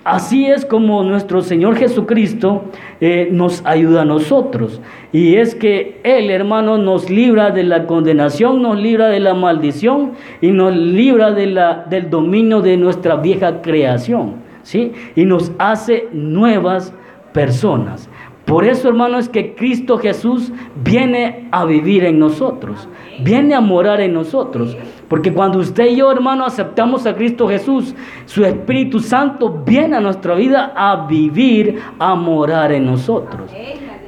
Así 0.05 0.45
es 0.47 0.67
como 0.67 1.03
nuestro 1.03 1.41
Señor 1.41 1.77
Jesucristo 1.77 2.65
eh, 3.01 3.29
nos 3.33 3.65
ayuda 3.65 4.03
a 4.03 4.05
nosotros. 4.05 4.83
Y 5.13 5.37
es 5.37 5.55
que 5.55 5.99
Él, 6.05 6.31
hermano, 6.31 6.77
nos 6.77 7.09
libra 7.09 7.51
de 7.51 7.65
la 7.65 7.87
condenación, 7.87 8.61
nos 8.61 8.79
libra 8.79 9.09
de 9.09 9.21
la 9.21 9.33
maldición 9.33 10.13
y 10.43 10.51
nos 10.51 10.77
libra 10.77 11.33
del 11.33 12.11
dominio 12.11 12.61
de 12.61 12.77
nuestra 12.77 13.17
vieja 13.17 13.63
creación. 13.63 14.35
¿sí? 14.63 14.93
Y 15.17 15.25
nos 15.25 15.53
hace 15.59 16.09
nuevas 16.13 16.93
personas. 17.33 18.11
Por 18.45 18.65
eso, 18.65 18.89
hermano, 18.89 19.19
es 19.19 19.29
que 19.29 19.55
Cristo 19.55 19.97
Jesús 19.97 20.53
viene 20.83 21.49
a 21.51 21.65
vivir 21.65 22.05
en 22.05 22.19
nosotros, 22.19 22.89
viene 23.21 23.55
a 23.55 23.61
morar 23.61 24.01
en 24.01 24.13
nosotros. 24.13 24.77
Porque 25.09 25.33
cuando 25.33 25.59
usted 25.59 25.87
y 25.87 25.97
yo, 25.97 26.13
hermano, 26.13 26.45
aceptamos 26.45 27.07
a 27.07 27.15
Cristo 27.15 27.49
Jesús, 27.49 27.95
su 28.27 28.45
Espíritu 28.45 29.01
Santo 29.01 29.63
viene 29.65 29.97
a 29.97 30.01
nuestra 30.01 30.35
vida 30.35 30.73
a 30.77 31.07
vivir, 31.07 31.81
a 31.99 32.15
morar 32.15 32.73
en 32.73 32.85
nosotros. 32.85 33.51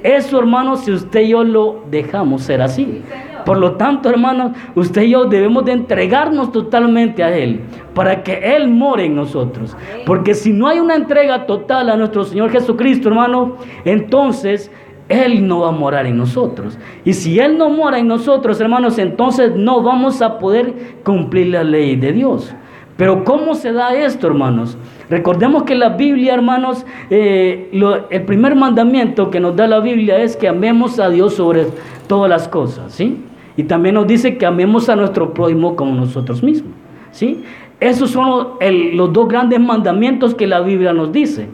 Eso, 0.03 0.39
hermano, 0.39 0.77
si 0.77 0.93
usted 0.93 1.21
y 1.21 1.29
yo 1.31 1.43
lo 1.43 1.83
dejamos 1.91 2.43
ser 2.43 2.61
así. 2.61 3.03
Por 3.47 3.59
lo 3.59 3.77
tanto, 3.77 4.11
hermanos, 4.11 4.57
usted 4.75 5.03
y 5.03 5.11
yo 5.11 5.27
debemos 5.27 5.65
de 5.65 5.71
entregarnos 5.71 6.51
totalmente 6.51 7.23
a 7.23 7.35
Él 7.35 7.61
para 7.95 8.25
que 8.25 8.57
Él 8.57 8.67
more 8.67 9.05
en 9.05 9.15
nosotros. 9.15 9.77
Porque 10.05 10.35
si 10.35 10.53
no 10.53 10.67
hay 10.67 10.81
una 10.81 10.97
entrega 10.97 11.47
total 11.47 11.89
a 11.91 11.97
nuestro 11.97 12.25
Señor 12.25 12.51
Jesucristo, 12.51 13.07
hermano, 13.09 13.57
entonces 13.85 14.73
Él 15.09 15.47
no 15.47 15.61
va 15.61 15.69
a 15.69 15.71
morar 15.71 16.07
en 16.07 16.17
nosotros. 16.17 16.77
Y 17.05 17.13
si 17.13 17.39
Él 17.39 17.57
no 17.57 17.71
mora 17.71 18.01
en 18.01 18.09
nosotros, 18.09 18.61
hermanos, 18.61 18.99
entonces 18.99 19.55
no 19.55 19.81
vamos 19.81 20.23
a 20.23 20.41
poder 20.41 20.97
cumplir 21.05 21.47
la 21.47 21.63
ley 21.63 21.95
de 21.95 22.13
Dios. 22.13 22.53
Pero 22.97 23.23
¿cómo 23.23 23.55
se 23.55 23.73
da 23.73 23.95
esto, 23.95 24.27
hermanos? 24.27 24.77
Recordemos 25.09 25.63
que 25.63 25.77
la 25.77 25.91
Biblia, 25.91 26.35
hermanos, 26.35 26.85
eh, 27.11 27.71
el 28.11 28.23
primer 28.25 28.57
mandamiento 28.57 29.31
que 29.31 29.39
nos 29.39 29.55
da 29.55 29.69
la 29.69 29.79
Biblia 29.79 30.19
es 30.19 30.37
que 30.37 30.49
amemos 30.49 30.99
a 30.99 31.11
Dios 31.11 31.35
sobre 31.35 31.69
todas 32.09 32.29
las 32.29 32.49
cosas, 32.49 32.93
¿sí? 32.93 33.23
Y 33.57 33.65
también 33.65 33.95
nos 33.95 34.07
dice 34.07 34.37
que 34.37 34.47
amemos 34.47 34.89
a 34.89 34.97
nuestro 34.97 35.33
prójimo 35.33 35.77
como 35.77 35.93
nosotros 35.93 36.43
mismos, 36.43 36.73
¿sí? 37.11 37.43
Esos 37.81 38.11
son 38.11 38.59
los 38.93 39.13
dos 39.13 39.29
grandes 39.29 39.61
mandamientos 39.61 40.35
que 40.35 40.47
la 40.47 40.61
Biblia 40.61 40.93
nos 40.93 41.13
dice. 41.13 41.49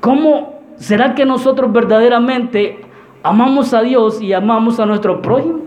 ¿Cómo 0.00 0.60
será 0.76 1.14
que 1.14 1.24
nosotros 1.24 1.72
verdaderamente 1.72 2.80
amamos 3.22 3.74
a 3.74 3.82
Dios 3.82 4.20
y 4.22 4.32
amamos 4.32 4.80
a 4.80 4.86
nuestro 4.86 5.20
prójimo? 5.22 5.60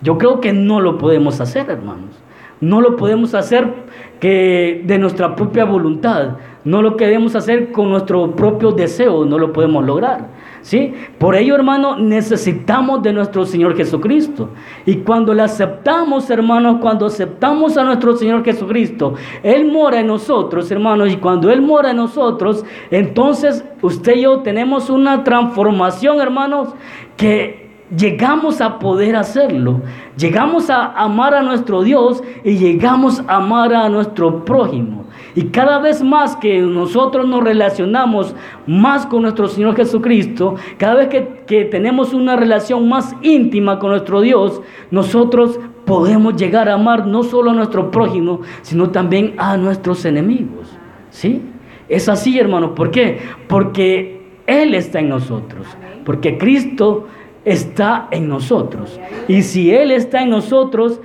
Yo 0.00 0.18
creo 0.18 0.40
que 0.40 0.52
no 0.52 0.80
lo 0.80 0.98
podemos 0.98 1.40
hacer, 1.40 1.70
hermanos. 1.70 2.16
No 2.60 2.80
lo 2.80 2.96
podemos 2.96 3.34
hacer 3.34 3.72
que 4.20 4.82
de 4.84 4.98
nuestra 4.98 5.36
propia 5.36 5.64
voluntad. 5.64 6.36
No 6.64 6.82
lo 6.82 6.96
queremos 6.96 7.36
hacer 7.36 7.72
con 7.72 7.90
nuestro 7.90 8.32
propio 8.32 8.72
deseo. 8.72 9.24
No 9.24 9.38
lo 9.38 9.52
podemos 9.52 9.84
lograr. 9.84 10.26
¿Sí? 10.62 10.94
Por 11.18 11.34
ello, 11.34 11.54
hermano, 11.54 11.98
necesitamos 11.98 13.02
de 13.02 13.12
nuestro 13.12 13.44
Señor 13.44 13.76
Jesucristo. 13.76 14.50
Y 14.86 14.96
cuando 14.96 15.34
le 15.34 15.42
aceptamos, 15.42 16.28
hermanos, 16.30 16.78
cuando 16.80 17.06
aceptamos 17.06 17.76
a 17.76 17.84
nuestro 17.84 18.16
Señor 18.16 18.44
Jesucristo, 18.44 19.14
Él 19.42 19.70
mora 19.70 20.00
en 20.00 20.06
nosotros, 20.06 20.70
hermanos. 20.70 21.12
Y 21.12 21.16
cuando 21.16 21.50
Él 21.50 21.62
mora 21.62 21.90
en 21.90 21.96
nosotros, 21.96 22.64
entonces 22.90 23.64
usted 23.82 24.16
y 24.16 24.22
yo 24.22 24.40
tenemos 24.40 24.90
una 24.90 25.24
transformación, 25.24 26.20
hermanos, 26.20 26.68
que 27.16 27.68
llegamos 27.96 28.60
a 28.60 28.78
poder 28.78 29.16
hacerlo. 29.16 29.80
Llegamos 30.16 30.70
a 30.70 30.92
amar 30.92 31.34
a 31.34 31.42
nuestro 31.42 31.82
Dios 31.82 32.22
y 32.44 32.56
llegamos 32.58 33.22
a 33.26 33.36
amar 33.36 33.74
a 33.74 33.88
nuestro 33.88 34.44
prójimo. 34.44 35.04
Y 35.34 35.44
cada 35.44 35.78
vez 35.78 36.02
más 36.02 36.36
que 36.36 36.60
nosotros 36.60 37.28
nos 37.28 37.42
relacionamos 37.42 38.34
más 38.66 39.06
con 39.06 39.22
nuestro 39.22 39.48
Señor 39.48 39.76
Jesucristo, 39.76 40.56
cada 40.78 40.94
vez 40.94 41.08
que, 41.08 41.42
que 41.46 41.64
tenemos 41.64 42.14
una 42.14 42.36
relación 42.36 42.88
más 42.88 43.14
íntima 43.22 43.78
con 43.78 43.90
nuestro 43.90 44.20
Dios, 44.20 44.62
nosotros 44.90 45.58
podemos 45.84 46.36
llegar 46.36 46.68
a 46.68 46.74
amar 46.74 47.06
no 47.06 47.22
solo 47.22 47.50
a 47.50 47.54
nuestro 47.54 47.90
prójimo, 47.90 48.40
sino 48.62 48.90
también 48.90 49.34
a 49.38 49.56
nuestros 49.56 50.04
enemigos. 50.04 50.68
¿Sí? 51.10 51.42
Es 51.88 52.08
así, 52.08 52.38
hermano. 52.38 52.74
¿Por 52.74 52.90
qué? 52.90 53.18
Porque 53.48 54.20
Él 54.46 54.74
está 54.74 55.00
en 55.00 55.08
nosotros. 55.08 55.66
Porque 56.04 56.36
Cristo 56.36 57.06
está 57.44 58.08
en 58.10 58.28
nosotros. 58.28 59.00
Y 59.26 59.42
si 59.42 59.74
Él 59.74 59.90
está 59.90 60.22
en 60.22 60.30
nosotros, 60.30 61.00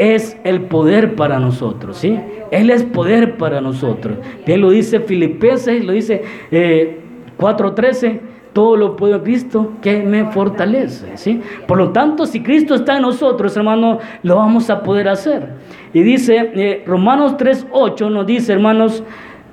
es 0.00 0.40
el 0.44 0.62
poder 0.62 1.14
para 1.14 1.38
nosotros, 1.38 1.98
¿sí? 1.98 2.18
Él 2.50 2.70
es 2.70 2.84
poder 2.84 3.36
para 3.36 3.60
nosotros. 3.60 4.16
Él 4.46 4.62
lo 4.62 4.70
dice 4.70 5.00
Filipenses, 5.00 5.84
lo 5.84 5.92
dice 5.92 6.22
4.13, 6.50 8.06
eh, 8.06 8.20
todo 8.54 8.76
lo 8.76 8.96
puedo 8.96 9.16
en 9.16 9.22
Cristo 9.22 9.72
que 9.82 10.02
me 10.02 10.24
fortalece, 10.32 11.18
¿sí? 11.18 11.42
Por 11.66 11.76
lo 11.76 11.90
tanto, 11.90 12.24
si 12.24 12.42
Cristo 12.42 12.74
está 12.76 12.96
en 12.96 13.02
nosotros, 13.02 13.54
hermano, 13.58 13.98
lo 14.22 14.36
vamos 14.36 14.70
a 14.70 14.82
poder 14.82 15.06
hacer. 15.06 15.50
Y 15.92 16.00
dice, 16.02 16.50
eh, 16.54 16.82
Romanos 16.86 17.36
3.8 17.36 18.10
nos 18.10 18.26
dice, 18.26 18.54
hermanos, 18.54 19.04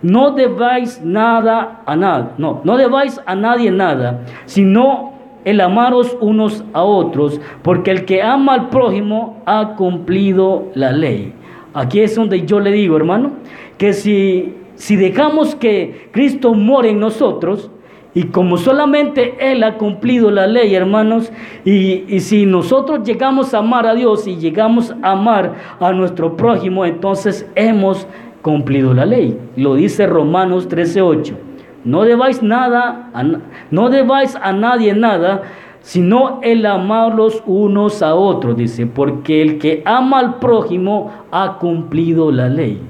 no 0.02 0.32
debáis 0.32 1.02
nada 1.04 1.82
a 1.86 1.96
nada, 1.98 2.36
no, 2.38 2.62
no 2.64 2.78
debáis 2.78 3.20
a 3.26 3.36
nadie 3.36 3.70
nada, 3.70 4.22
sino 4.46 5.17
el 5.46 5.62
amaros 5.62 6.18
unos 6.20 6.64
a 6.74 6.84
otros, 6.84 7.40
porque 7.62 7.92
el 7.92 8.06
que 8.06 8.22
ama 8.22 8.54
al 8.54 8.70
prójimo 8.70 9.42
ha 9.46 9.76
cumplido 9.76 10.66
la 10.74 10.92
ley. 10.92 11.34
Aquí 11.74 12.02
es 12.02 12.16
donde 12.16 12.46
yo 12.46 12.60
le 12.60 12.72
digo, 12.72 12.98
hermano, 12.98 13.32
que 13.78 13.94
si, 13.94 14.56
si 14.76 14.96
dejamos 14.96 15.56
que 15.56 16.10
Cristo 16.12 16.54
more 16.54 16.90
en 16.90 17.00
nosotros, 17.00 17.70
y 18.14 18.24
como 18.24 18.58
solamente 18.58 19.36
Él 19.40 19.64
ha 19.64 19.78
cumplido 19.78 20.32
la 20.32 20.48
ley, 20.48 20.74
hermanos, 20.74 21.32
y, 21.64 22.04
y, 22.08 22.20
si 22.22 22.48
nosotros 22.48 23.04
llegamos 23.06 23.54
a 23.54 23.60
amar 23.60 23.86
a 23.86 23.94
Dios 23.94 24.26
y 24.28 24.38
llegamos 24.38 24.96
a 25.04 25.12
amar 25.12 25.54
a 25.80 25.92
nuestro 25.92 26.36
prójimo, 26.36 26.84
entonces 26.84 27.48
hemos 27.54 28.08
cumplido 28.42 28.94
la 28.94 29.06
ley. 29.06 29.38
Lo 29.56 29.76
dice 29.76 30.08
Romanos 30.08 30.68
13:8. 30.68 31.47
No 31.88 32.04
debáis 32.04 32.44
nada, 32.44 33.12
no 33.72 33.90
debáis 33.90 34.36
a 34.36 34.52
nadie 34.52 34.94
nada, 34.94 35.44
sino 35.80 36.42
el 36.44 36.66
amarlos 36.66 37.42
unos 37.46 38.02
a 38.02 38.14
otros, 38.14 38.58
dice, 38.58 38.88
porque 38.88 39.42
el 39.42 39.58
que 39.58 39.84
ama 39.86 40.20
al 40.20 40.36
prójimo 40.36 41.14
ha 41.32 41.58
cumplido 41.60 42.30
la 42.30 42.50
ley. 42.50 42.82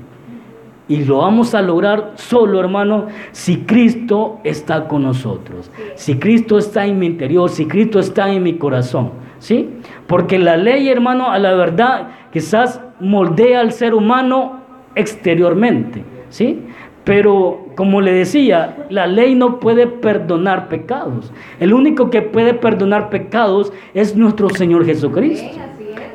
Y 0.87 1.05
lo 1.05 1.19
vamos 1.19 1.53
a 1.53 1.61
lograr 1.61 2.13
solo, 2.15 2.59
hermano, 2.59 3.05
si 3.33 3.57
Cristo 3.57 4.39
está 4.43 4.87
con 4.87 5.03
nosotros. 5.03 5.69
Si 5.93 6.17
Cristo 6.17 6.57
está 6.57 6.87
en 6.87 6.97
mi 6.97 7.05
interior, 7.05 7.51
si 7.51 7.67
Cristo 7.67 7.99
está 7.99 8.31
en 8.31 8.41
mi 8.41 8.53
corazón. 8.53 9.11
¿Sí? 9.37 9.69
Porque 10.07 10.39
la 10.39 10.57
ley, 10.57 10.89
hermano, 10.89 11.29
a 11.29 11.37
la 11.37 11.53
verdad, 11.53 12.07
quizás 12.33 12.81
moldea 12.99 13.59
al 13.59 13.73
ser 13.73 13.93
humano 13.93 14.61
exteriormente. 14.95 16.03
¿Sí? 16.29 16.63
Pero 17.03 17.66
como 17.77 18.01
le 18.01 18.11
decía, 18.11 18.87
la 18.89 19.05
ley 19.05 19.35
no 19.35 19.59
puede 19.59 19.85
perdonar 19.85 20.67
pecados. 20.67 21.31
El 21.59 21.75
único 21.75 22.09
que 22.09 22.23
puede 22.23 22.55
perdonar 22.55 23.11
pecados 23.11 23.71
es 23.93 24.15
nuestro 24.15 24.49
Señor 24.49 24.83
Jesucristo. 24.83 25.59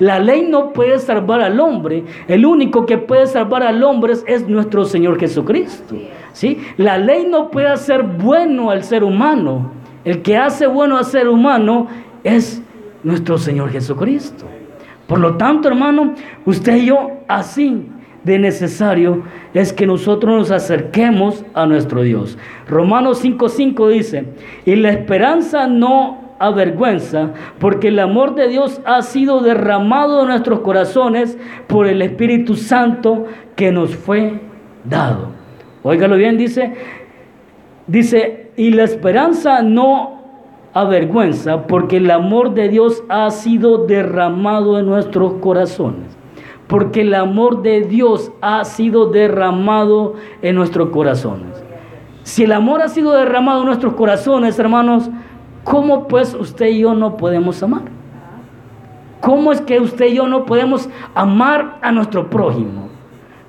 La 0.01 0.19
ley 0.19 0.49
no 0.51 0.73
puede 0.73 0.99
salvar 0.99 1.41
al 1.41 1.61
hombre. 1.61 2.03
El 2.27 2.47
único 2.47 2.85
que 2.85 2.99
puede 2.99 3.29
salvar 3.29 3.63
al 3.63 3.81
hombre 3.85 4.15
es 4.27 4.49
nuestro 4.49 4.85
Señor 4.85 5.21
Jesucristo. 5.21 5.95
¿Sí? 6.33 6.59
La 6.79 6.99
ley 6.99 7.29
no 7.31 7.49
puede 7.49 7.69
hacer 7.69 8.03
bueno 8.03 8.71
al 8.73 8.83
ser 8.83 9.05
humano. 9.05 9.71
El 10.05 10.21
que 10.21 10.37
hace 10.37 10.67
bueno 10.67 10.99
al 10.99 11.05
ser 11.05 11.29
humano 11.29 11.87
es 12.25 12.61
nuestro 13.05 13.39
Señor 13.39 13.71
Jesucristo. 13.71 14.47
Por 15.07 15.21
lo 15.21 15.37
tanto, 15.37 15.69
hermano, 15.69 16.15
usted 16.45 16.75
y 16.75 16.87
yo 16.87 17.21
así 17.29 17.87
de 18.25 18.39
necesario 18.39 19.23
es 19.55 19.73
que 19.73 19.87
nosotros 19.87 20.37
nos 20.37 20.51
acerquemos 20.51 21.45
a 21.55 21.67
nuestro 21.67 22.03
Dios. 22.03 22.39
Romanos 22.69 23.23
5:5 23.23 23.89
dice, 23.89 24.25
y 24.65 24.77
la 24.77 24.91
esperanza 24.91 25.67
no 25.67 26.21
avergüenza, 26.39 27.31
porque 27.59 27.89
el 27.89 27.99
amor 27.99 28.35
de 28.35 28.49
Dios 28.49 28.81
ha 28.85 29.03
sido 29.03 29.41
derramado 29.41 30.23
en 30.23 30.29
nuestros 30.29 30.61
corazones 30.61 31.39
por 31.69 31.87
el 31.87 32.03
Espíritu 32.03 32.57
Santo 32.57 33.27
que 33.55 33.71
nos 33.71 33.95
fue 33.95 34.41
dado. 34.85 35.29
Óigalo 35.85 36.17
bien, 36.17 36.39
dice, 36.39 36.75
dice, 37.87 38.51
y 38.57 38.71
la 38.71 38.85
esperanza 38.85 39.63
no 39.63 40.21
avergüenza, 40.75 41.67
porque 41.67 41.99
el 41.99 42.11
amor 42.11 42.55
de 42.55 42.69
Dios 42.69 43.05
ha 43.09 43.31
sido 43.31 43.87
derramado 43.87 44.79
en 44.79 44.87
nuestros 44.87 45.35
corazones 45.35 46.22
porque 46.73 47.03
el 47.03 47.15
amor 47.15 47.61
de 47.61 47.83
Dios 47.83 48.33
ha 48.41 48.65
sido 48.65 49.11
derramado 49.11 50.15
en 50.41 50.57
nuestros 50.57 50.89
corazones. 50.89 51.63
Si 52.23 52.45
el 52.45 52.53
amor 52.53 52.81
ha 52.81 52.89
sido 52.89 53.13
derramado 53.13 53.61
en 53.61 53.67
nuestros 53.67 53.93
corazones, 53.93 54.59
hermanos, 54.59 55.11
¿cómo 55.65 56.09
pues 56.09 56.33
usted 56.33 56.69
y 56.69 56.79
yo 56.79 56.95
no 56.95 57.19
podemos 57.19 57.63
amar? 57.63 57.83
¿Cómo 59.21 59.53
es 59.53 59.61
que 59.61 59.81
usted 59.81 60.07
y 60.07 60.15
yo 60.15 60.27
no 60.27 60.47
podemos 60.47 60.89
amar 61.15 61.77
a 61.83 61.93
nuestro 61.93 62.31
prójimo? 62.31 62.89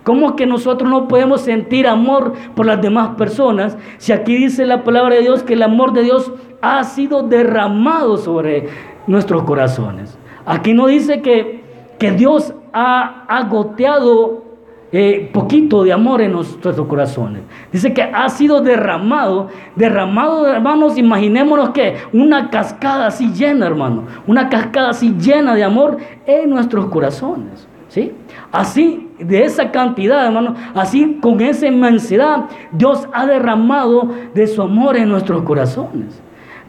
¿Cómo 0.03 0.31
es 0.31 0.33
que 0.33 0.45
nosotros 0.45 0.89
no 0.89 1.07
podemos 1.07 1.39
sentir 1.39 1.87
amor 1.87 2.33
por 2.55 2.65
las 2.65 2.81
demás 2.81 3.15
personas 3.15 3.77
si 3.99 4.11
aquí 4.11 4.35
dice 4.35 4.65
la 4.65 4.83
palabra 4.83 5.15
de 5.15 5.21
Dios 5.21 5.43
que 5.43 5.53
el 5.53 5.63
amor 5.63 5.93
de 5.93 6.03
Dios 6.03 6.29
ha 6.61 6.83
sido 6.83 7.23
derramado 7.23 8.17
sobre 8.17 8.67
nuestros 9.07 9.43
corazones? 9.43 10.17
Aquí 10.45 10.73
no 10.73 10.87
dice 10.87 11.21
que, 11.21 11.62
que 12.03 12.11
Dios 12.11 12.53
ha, 12.73 13.47
goteado 13.49 14.43
eh, 14.91 15.29
poquito 15.31 15.85
de 15.85 15.93
amor 15.93 16.21
en 16.21 16.33
nuestros 16.33 16.85
corazones. 16.85 17.43
Dice 17.71 17.93
que 17.93 18.01
ha 18.03 18.27
sido 18.27 18.59
derramado, 18.59 19.47
derramado, 19.77 20.45
hermanos, 20.45 20.97
imaginémonos 20.97 21.69
que 21.69 21.95
una 22.11 22.49
cascada 22.49 23.07
así 23.07 23.31
llena, 23.31 23.67
hermano, 23.67 24.03
una 24.27 24.49
cascada 24.49 24.89
así 24.89 25.15
llena 25.17 25.55
de 25.55 25.63
amor 25.63 25.95
en 26.25 26.49
nuestros 26.49 26.87
corazones. 26.87 27.69
¿Sí? 27.87 28.11
Así, 28.51 29.09
de 29.17 29.45
esa 29.45 29.71
cantidad, 29.71 30.25
hermano, 30.25 30.55
así 30.75 31.19
con 31.21 31.39
esa 31.39 31.67
inmensidad, 31.67 32.49
Dios 32.73 33.07
ha 33.13 33.25
derramado 33.25 34.09
de 34.33 34.45
su 34.47 34.61
amor 34.61 34.97
en 34.97 35.07
nuestros 35.07 35.43
corazones. 35.43 36.21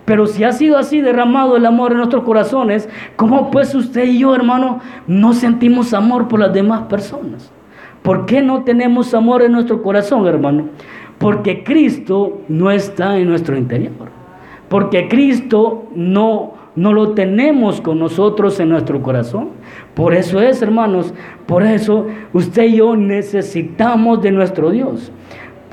Pero 0.05 0.27
si 0.27 0.45
ha 0.45 0.53
sido 0.53 0.77
así 0.77 1.01
derramado 1.01 1.57
el 1.57 1.67
amor 1.67 1.93
en 1.93 1.99
nuestros 1.99 2.25
corazones, 2.25 2.89
¿cómo 3.17 3.51
pues 3.51 3.75
usted 3.75 4.05
y 4.05 4.19
yo, 4.19 4.35
hermano, 4.35 4.81
no 5.07 5.33
sentimos 5.33 5.95
amor 5.95 6.29
por 6.29 6.41
las 6.41 6.53
demás 6.53 6.83
personas? 6.83 7.51
¿Por 8.03 8.27
qué 8.27 8.43
no 8.43 8.65
tenemos 8.65 9.15
amor 9.15 9.43
en 9.43 9.53
nuestro 9.53 9.83
corazón, 9.83 10.27
hermano? 10.27 10.69
Porque 11.19 11.65
Cristo 11.65 12.41
no 12.49 12.71
está 12.71 13.17
en 13.17 13.29
nuestro 13.29 13.57
interior. 13.57 14.13
Porque 14.69 15.09
Cristo 15.09 15.87
no 15.95 16.55
no 16.77 16.93
lo 16.93 17.13
tenemos 17.13 17.81
con 17.81 17.99
nosotros 17.99 18.59
en 18.59 18.71
nuestro 18.71 19.01
corazón. 19.01 19.51
Por 19.95 20.15
eso 20.15 20.41
es, 20.41 20.61
hermanos, 20.61 21.15
por 21.47 21.63
eso 21.63 22.07
usted 22.33 22.65
y 22.65 22.77
yo 22.77 22.97
necesitamos 22.97 24.23
de 24.23 24.33
nuestro 24.33 24.71
Dios. 24.71 25.13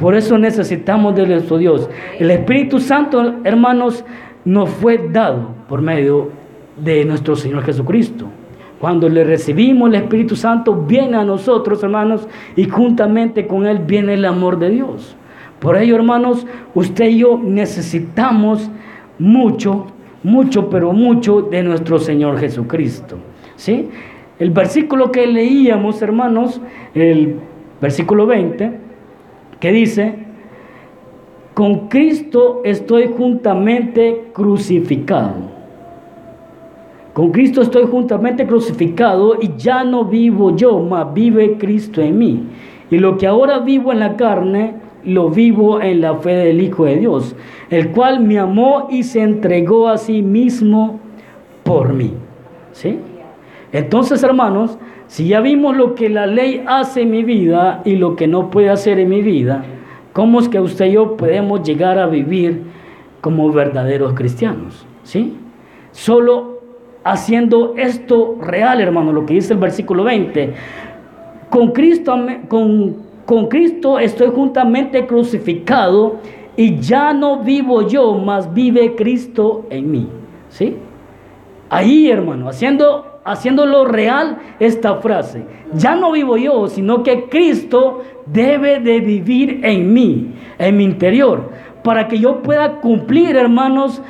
Por 0.02 0.16
eso 0.16 0.36
necesitamos 0.40 1.16
de 1.16 1.28
nuestro 1.28 1.60
Dios. 1.60 1.88
El 2.18 2.32
Espíritu 2.32 2.80
Santo, 2.80 3.36
hermanos, 3.44 4.04
nos 4.44 4.68
fue 4.68 5.10
dado 5.12 5.54
por 5.70 5.84
medio 5.84 6.32
de 6.76 7.06
nuestro 7.06 7.36
Señor 7.36 7.64
Jesucristo. 7.64 8.26
Cuando 8.80 9.08
le 9.08 9.24
recibimos 9.24 9.90
el 9.90 9.96
Espíritu 9.96 10.36
Santo, 10.36 10.74
viene 10.74 11.18
a 11.18 11.24
nosotros, 11.24 11.84
hermanos, 11.84 12.28
y 12.56 12.66
juntamente 12.66 13.46
con 13.46 13.68
Él 13.68 13.78
viene 13.86 14.16
el 14.16 14.26
amor 14.26 14.58
de 14.58 14.72
Dios. 14.72 15.16
Por 15.60 15.78
ello, 15.78 15.96
hermanos, 15.96 16.48
usted 16.74 17.06
y 17.06 17.20
yo 17.20 17.40
necesitamos 17.42 18.72
mucho, 19.20 19.86
mucho, 20.24 20.68
pero 20.72 20.94
mucho 20.94 21.44
de 21.44 21.62
nuestro 21.62 22.00
Señor 22.00 22.40
Jesucristo. 22.40 23.18
¿Sí? 23.56 23.90
El 24.40 24.50
versículo 24.50 25.12
que 25.12 25.28
leíamos, 25.28 26.02
hermanos, 26.02 26.60
el 26.96 27.36
versículo 27.80 28.26
20, 28.26 28.90
que 29.62 29.72
dice, 29.72 30.16
con 31.54 31.88
Cristo 31.88 32.62
estoy 32.66 33.14
juntamente 33.16 34.32
crucificado. 34.34 35.52
Con 37.14 37.32
Cristo 37.32 37.62
estoy 37.62 37.86
juntamente 37.86 38.48
crucificado 38.48 39.38
y 39.40 39.52
ya 39.58 39.84
no 39.84 40.06
vivo 40.06 40.56
yo, 40.56 40.80
mas 40.80 41.14
vive 41.14 41.58
Cristo 41.58 42.02
en 42.02 42.18
mí. 42.18 42.44
Y 42.90 42.98
lo 42.98 43.18
que 43.18 43.28
ahora 43.28 43.60
vivo 43.60 43.92
en 43.92 44.00
la 44.00 44.16
carne, 44.16 44.76
lo 45.04 45.30
vivo 45.30 45.82
en 45.82 46.02
la 46.02 46.16
fe 46.16 46.32
del 46.32 46.62
Hijo 46.62 46.86
de 46.86 46.98
Dios, 46.98 47.36
el 47.70 47.92
cual 47.92 48.22
me 48.22 48.40
amó 48.40 48.88
y 48.90 49.04
se 49.04 49.22
entregó 49.22 49.90
a 49.90 49.98
sí 49.98 50.22
mismo 50.22 51.00
por 51.64 51.94
mí. 51.94 52.14
¿Sí? 52.72 52.98
Entonces, 53.74 54.24
hermanos, 54.24 54.78
si 55.12 55.28
ya 55.28 55.42
vimos 55.42 55.76
lo 55.76 55.94
que 55.94 56.08
la 56.08 56.26
ley 56.26 56.64
hace 56.66 57.02
en 57.02 57.12
mi 57.12 57.26
vida 57.26 57.82
y 57.84 57.98
lo 57.98 58.16
que 58.16 58.28
no 58.28 58.50
puede 58.50 58.70
hacer 58.70 58.98
en 58.98 59.10
mi 59.10 59.22
vida, 59.22 59.62
¿cómo 60.14 60.40
es 60.40 60.48
que 60.48 60.58
usted 60.58 60.86
y 60.86 60.94
yo 60.94 61.18
podemos 61.18 61.64
llegar 61.64 62.00
a 62.00 62.08
vivir 62.08 62.62
como 63.20 63.52
verdaderos 63.52 64.14
cristianos? 64.14 64.86
¿Sí? 65.04 65.36
Solo 65.92 66.62
haciendo 67.04 67.74
esto 67.76 68.38
real, 68.40 68.80
hermano, 68.80 69.12
lo 69.12 69.26
que 69.26 69.34
dice 69.34 69.52
el 69.52 69.60
versículo 69.60 70.06
20. 70.06 70.54
Con 71.50 71.74
Cristo, 73.50 74.00
estoy 74.00 74.30
juntamente 74.34 75.06
crucificado 75.08 76.20
y 76.56 76.80
ya 76.80 77.14
no 77.14 77.44
vivo 77.44 77.86
yo, 77.86 78.14
mas 78.14 78.54
vive 78.54 78.96
Cristo 78.96 79.66
en 79.70 79.92
mí. 79.92 80.08
¿Sí? 80.48 80.78
Ahí, 81.70 82.10
hermano, 82.10 82.48
haciendo 82.48 83.11
haciéndolo 83.24 83.86
real 83.86 84.38
esta 84.60 84.96
frase. 84.98 85.44
Ya 85.74 85.96
no 85.96 86.12
vivo 86.12 86.38
yo, 86.38 86.68
sino 86.68 87.04
que 87.04 87.26
Cristo 87.30 88.02
debe 88.26 88.80
de 88.80 89.00
vivir 89.00 89.62
en 89.64 89.94
mí, 89.94 90.34
en 90.58 90.78
mi 90.78 90.84
interior, 90.84 91.50
para 91.84 92.08
que 92.08 92.20
yo 92.20 92.42
pueda 92.42 92.82
cumplir, 92.82 93.36
hermanos, 93.36 94.02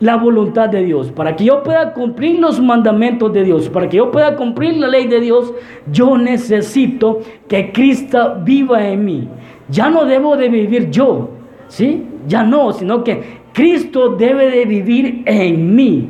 la 0.00 0.16
voluntad 0.16 0.68
de 0.68 0.82
Dios, 0.82 1.12
para 1.12 1.36
que 1.36 1.44
yo 1.44 1.62
pueda 1.62 1.92
cumplir 1.92 2.40
los 2.40 2.60
mandamientos 2.60 3.32
de 3.32 3.44
Dios, 3.44 3.68
para 3.68 3.88
que 3.88 3.98
yo 3.98 4.10
pueda 4.10 4.34
cumplir 4.34 4.76
la 4.76 4.88
ley 4.88 5.06
de 5.06 5.20
Dios, 5.20 5.54
yo 5.92 6.18
necesito 6.18 7.20
que 7.46 7.70
Cristo 7.70 8.36
viva 8.42 8.84
en 8.88 9.04
mí. 9.04 9.28
Ya 9.68 9.90
no 9.90 10.04
debo 10.04 10.36
de 10.36 10.48
vivir 10.48 10.90
yo, 10.90 11.30
¿sí? 11.68 12.04
Ya 12.26 12.42
no, 12.42 12.72
sino 12.72 13.04
que 13.04 13.42
Cristo 13.52 14.16
debe 14.16 14.50
de 14.50 14.64
vivir 14.64 15.22
en 15.24 15.76
mí 15.76 16.08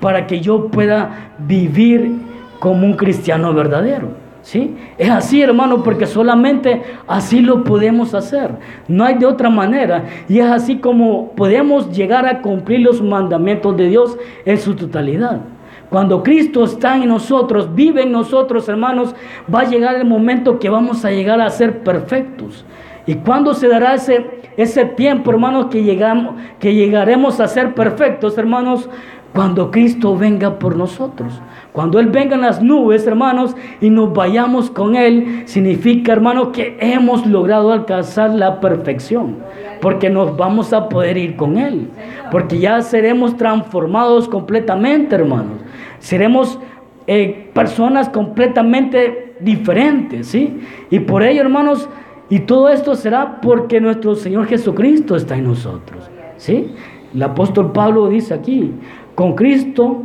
para 0.00 0.26
que 0.26 0.40
yo 0.40 0.68
pueda 0.68 1.32
vivir 1.38 2.12
como 2.58 2.86
un 2.86 2.94
cristiano 2.94 3.52
verdadero. 3.54 4.08
¿Sí? 4.42 4.74
Es 4.96 5.10
así, 5.10 5.42
hermano, 5.42 5.82
porque 5.82 6.06
solamente 6.06 6.82
así 7.06 7.40
lo 7.40 7.62
podemos 7.62 8.14
hacer. 8.14 8.52
No 8.88 9.04
hay 9.04 9.18
de 9.18 9.26
otra 9.26 9.50
manera. 9.50 10.04
Y 10.28 10.38
es 10.38 10.46
así 10.46 10.78
como 10.78 11.32
podemos 11.32 11.94
llegar 11.94 12.26
a 12.26 12.40
cumplir 12.40 12.80
los 12.80 13.02
mandamientos 13.02 13.76
de 13.76 13.88
Dios 13.88 14.16
en 14.46 14.58
su 14.58 14.74
totalidad. 14.74 15.40
Cuando 15.90 16.22
Cristo 16.22 16.64
está 16.64 16.96
en 16.96 17.08
nosotros, 17.08 17.74
vive 17.74 18.02
en 18.02 18.12
nosotros, 18.12 18.68
hermanos, 18.68 19.14
va 19.52 19.60
a 19.60 19.68
llegar 19.68 19.96
el 19.96 20.06
momento 20.06 20.58
que 20.58 20.70
vamos 20.70 21.04
a 21.04 21.10
llegar 21.10 21.40
a 21.40 21.50
ser 21.50 21.80
perfectos. 21.80 22.64
¿Y 23.06 23.16
cuándo 23.16 23.54
se 23.54 23.66
dará 23.66 23.94
ese, 23.94 24.24
ese 24.56 24.84
tiempo, 24.84 25.32
hermanos, 25.32 25.66
que, 25.66 25.82
llegamos, 25.82 26.36
que 26.60 26.74
llegaremos 26.74 27.40
a 27.40 27.48
ser 27.48 27.74
perfectos, 27.74 28.38
hermanos? 28.38 28.88
Cuando 29.34 29.70
Cristo 29.70 30.16
venga 30.16 30.58
por 30.58 30.76
nosotros. 30.76 31.40
Cuando 31.72 32.00
Él 32.00 32.06
venga 32.08 32.34
en 32.34 32.40
las 32.40 32.62
nubes, 32.62 33.06
hermanos, 33.06 33.54
y 33.80 33.88
nos 33.90 34.12
vayamos 34.12 34.70
con 34.70 34.96
Él, 34.96 35.42
significa, 35.46 36.12
hermanos, 36.12 36.48
que 36.48 36.76
hemos 36.80 37.26
logrado 37.26 37.72
alcanzar 37.72 38.30
la 38.30 38.60
perfección. 38.60 39.36
Porque 39.80 40.10
nos 40.10 40.36
vamos 40.36 40.72
a 40.72 40.88
poder 40.88 41.16
ir 41.16 41.36
con 41.36 41.58
Él. 41.58 41.90
Porque 42.32 42.58
ya 42.58 42.82
seremos 42.82 43.36
transformados 43.36 44.28
completamente, 44.28 45.14
hermanos. 45.14 45.58
Seremos 46.00 46.58
eh, 47.06 47.50
personas 47.54 48.08
completamente 48.08 49.36
diferentes, 49.40 50.26
¿sí? 50.26 50.60
Y 50.90 51.00
por 51.00 51.22
ello, 51.22 51.42
hermanos, 51.42 51.88
y 52.28 52.40
todo 52.40 52.68
esto 52.68 52.94
será 52.94 53.40
porque 53.40 53.80
nuestro 53.80 54.14
Señor 54.14 54.46
Jesucristo 54.46 55.16
está 55.16 55.36
en 55.36 55.44
nosotros, 55.44 56.08
¿sí? 56.36 56.72
El 57.12 57.22
apóstol 57.22 57.72
Pablo 57.72 58.08
dice 58.08 58.34
aquí, 58.34 58.72
con 59.14 59.34
Cristo 59.34 60.02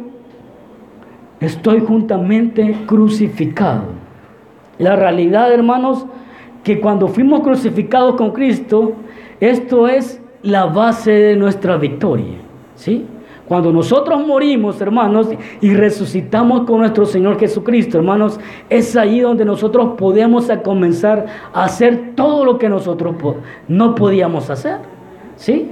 estoy 1.39 1.81
juntamente 1.81 2.83
crucificado. 2.85 3.83
La 4.77 4.95
realidad, 4.95 5.53
hermanos, 5.53 6.05
que 6.63 6.79
cuando 6.79 7.07
fuimos 7.07 7.41
crucificados 7.41 8.15
con 8.15 8.31
Cristo, 8.31 8.93
esto 9.39 9.87
es 9.87 10.21
la 10.41 10.65
base 10.65 11.11
de 11.11 11.35
nuestra 11.35 11.77
victoria. 11.77 12.37
¿Sí? 12.75 13.05
Cuando 13.47 13.71
nosotros 13.71 14.25
morimos, 14.25 14.81
hermanos, 14.81 15.29
y 15.61 15.73
resucitamos 15.75 16.61
con 16.61 16.79
nuestro 16.79 17.05
Señor 17.05 17.39
Jesucristo, 17.39 17.99
hermanos, 17.99 18.39
es 18.69 18.97
ahí 18.97 19.19
donde 19.19 19.45
nosotros 19.45 19.93
podemos 19.97 20.49
comenzar 20.63 21.27
a 21.53 21.65
hacer 21.65 22.13
todo 22.15 22.43
lo 22.43 22.57
que 22.57 22.67
nosotros 22.69 23.15
no 23.67 23.93
podíamos 23.93 24.49
hacer. 24.49 24.79
¿Sí? 25.35 25.69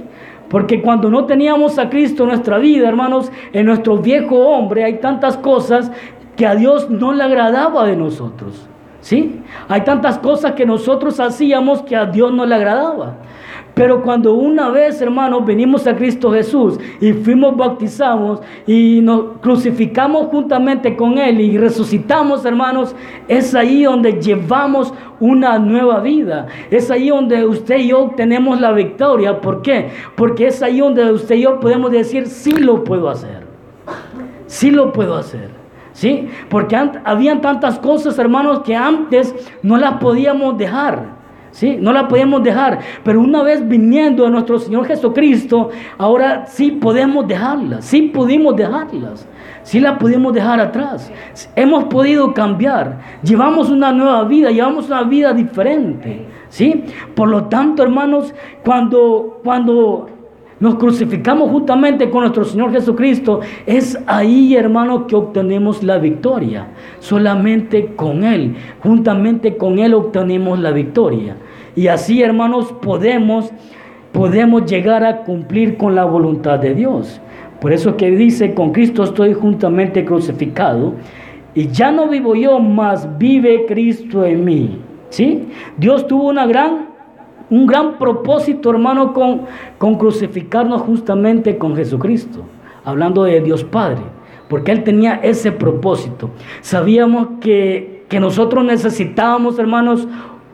Porque 0.54 0.80
cuando 0.80 1.10
no 1.10 1.24
teníamos 1.24 1.80
a 1.80 1.90
Cristo 1.90 2.22
en 2.22 2.28
nuestra 2.28 2.58
vida, 2.58 2.88
hermanos, 2.88 3.32
en 3.52 3.66
nuestro 3.66 3.98
viejo 3.98 4.36
hombre 4.36 4.84
hay 4.84 5.00
tantas 5.00 5.36
cosas 5.36 5.90
que 6.36 6.46
a 6.46 6.54
Dios 6.54 6.88
no 6.88 7.12
le 7.12 7.24
agradaba 7.24 7.84
de 7.84 7.96
nosotros. 7.96 8.68
¿Sí? 9.00 9.42
Hay 9.66 9.80
tantas 9.80 10.16
cosas 10.20 10.52
que 10.52 10.64
nosotros 10.64 11.18
hacíamos 11.18 11.82
que 11.82 11.96
a 11.96 12.06
Dios 12.06 12.32
no 12.32 12.46
le 12.46 12.54
agradaba. 12.54 13.16
Pero 13.74 14.02
cuando 14.02 14.34
una 14.34 14.70
vez, 14.70 15.02
hermanos, 15.02 15.44
venimos 15.44 15.86
a 15.88 15.96
Cristo 15.96 16.32
Jesús 16.32 16.78
y 17.00 17.12
fuimos 17.12 17.56
bautizados 17.56 18.40
y 18.68 19.00
nos 19.02 19.38
crucificamos 19.40 20.28
juntamente 20.28 20.96
con 20.96 21.18
Él 21.18 21.40
y 21.40 21.58
resucitamos, 21.58 22.44
hermanos, 22.44 22.94
es 23.26 23.52
ahí 23.54 23.82
donde 23.82 24.20
llevamos 24.20 24.94
una 25.18 25.58
nueva 25.58 25.98
vida. 26.00 26.46
Es 26.70 26.88
ahí 26.90 27.08
donde 27.08 27.44
usted 27.44 27.78
y 27.78 27.88
yo 27.88 28.12
tenemos 28.16 28.60
la 28.60 28.70
victoria. 28.70 29.40
¿Por 29.40 29.60
qué? 29.60 29.90
Porque 30.14 30.46
es 30.46 30.62
ahí 30.62 30.78
donde 30.78 31.10
usted 31.10 31.34
y 31.34 31.42
yo 31.42 31.58
podemos 31.58 31.90
decir, 31.90 32.28
sí 32.28 32.52
lo 32.52 32.84
puedo 32.84 33.10
hacer. 33.10 33.42
Sí 34.46 34.70
lo 34.70 34.92
puedo 34.92 35.16
hacer. 35.16 35.50
¿Sí? 35.92 36.28
Porque 36.48 36.76
habían 37.04 37.40
tantas 37.40 37.78
cosas, 37.78 38.18
hermanos, 38.18 38.60
que 38.60 38.76
antes 38.76 39.34
no 39.62 39.76
las 39.78 39.94
podíamos 39.94 40.58
dejar. 40.58 41.13
¿Sí? 41.54 41.78
No 41.80 41.92
la 41.92 42.06
podemos 42.08 42.42
dejar. 42.42 42.80
Pero 43.02 43.20
una 43.20 43.42
vez 43.42 43.66
viniendo 43.66 44.26
a 44.26 44.30
nuestro 44.30 44.58
Señor 44.58 44.86
Jesucristo, 44.86 45.70
ahora 45.96 46.46
sí 46.46 46.72
podemos 46.72 47.26
dejarlas, 47.26 47.84
sí 47.84 48.02
pudimos 48.02 48.56
dejarlas. 48.56 49.26
Sí 49.62 49.80
la 49.80 49.98
pudimos 49.98 50.34
dejar 50.34 50.60
atrás. 50.60 51.10
Hemos 51.56 51.84
podido 51.84 52.34
cambiar. 52.34 53.00
Llevamos 53.22 53.70
una 53.70 53.92
nueva 53.92 54.24
vida, 54.24 54.50
llevamos 54.50 54.88
una 54.88 55.04
vida 55.04 55.32
diferente. 55.32 56.26
¿Sí? 56.50 56.84
Por 57.14 57.30
lo 57.30 57.44
tanto, 57.44 57.82
hermanos, 57.82 58.34
cuando, 58.62 59.40
cuando 59.42 60.10
nos 60.64 60.76
crucificamos 60.76 61.50
juntamente 61.50 62.08
con 62.08 62.22
nuestro 62.22 62.42
Señor 62.42 62.72
Jesucristo, 62.72 63.40
es 63.66 64.02
ahí, 64.06 64.56
hermanos, 64.56 65.02
que 65.06 65.14
obtenemos 65.14 65.82
la 65.82 65.98
victoria. 65.98 66.68
Solamente 67.00 67.94
con 67.94 68.24
Él, 68.24 68.56
juntamente 68.80 69.58
con 69.58 69.78
Él 69.78 69.92
obtenemos 69.92 70.58
la 70.58 70.70
victoria. 70.70 71.36
Y 71.76 71.88
así, 71.88 72.22
hermanos, 72.22 72.72
podemos, 72.80 73.52
podemos 74.10 74.64
llegar 74.64 75.04
a 75.04 75.18
cumplir 75.18 75.76
con 75.76 75.94
la 75.94 76.06
voluntad 76.06 76.58
de 76.58 76.74
Dios. 76.74 77.20
Por 77.60 77.74
eso 77.74 77.98
que 77.98 78.10
dice, 78.10 78.54
con 78.54 78.72
Cristo 78.72 79.02
estoy 79.02 79.34
juntamente 79.34 80.06
crucificado. 80.06 80.94
Y 81.54 81.68
ya 81.68 81.92
no 81.92 82.08
vivo 82.08 82.34
yo, 82.34 82.58
mas 82.58 83.06
vive 83.18 83.66
Cristo 83.66 84.24
en 84.24 84.46
mí. 84.46 84.78
¿Sí? 85.10 85.46
Dios 85.76 86.06
tuvo 86.06 86.30
una 86.30 86.46
gran, 86.46 86.93
un 87.50 87.66
gran 87.66 87.98
propósito, 87.98 88.70
hermano, 88.70 89.12
con, 89.12 89.96
crucificarnos 89.96 90.82
justamente 90.82 91.58
con 91.58 91.76
Jesucristo. 91.76 92.40
hablando 92.84 93.24
de 93.24 93.40
Dios 93.40 93.64
Padre, 93.64 94.02
porque 94.48 94.70
Él 94.70 94.84
tenía 94.84 95.14
ese 95.14 95.52
propósito. 95.52 96.30
Sabíamos 96.60 97.28
que, 97.40 98.04
que 98.08 98.20
nosotros 98.20 98.62
necesitábamos, 98.62 99.58
hermanos, 99.58 100.06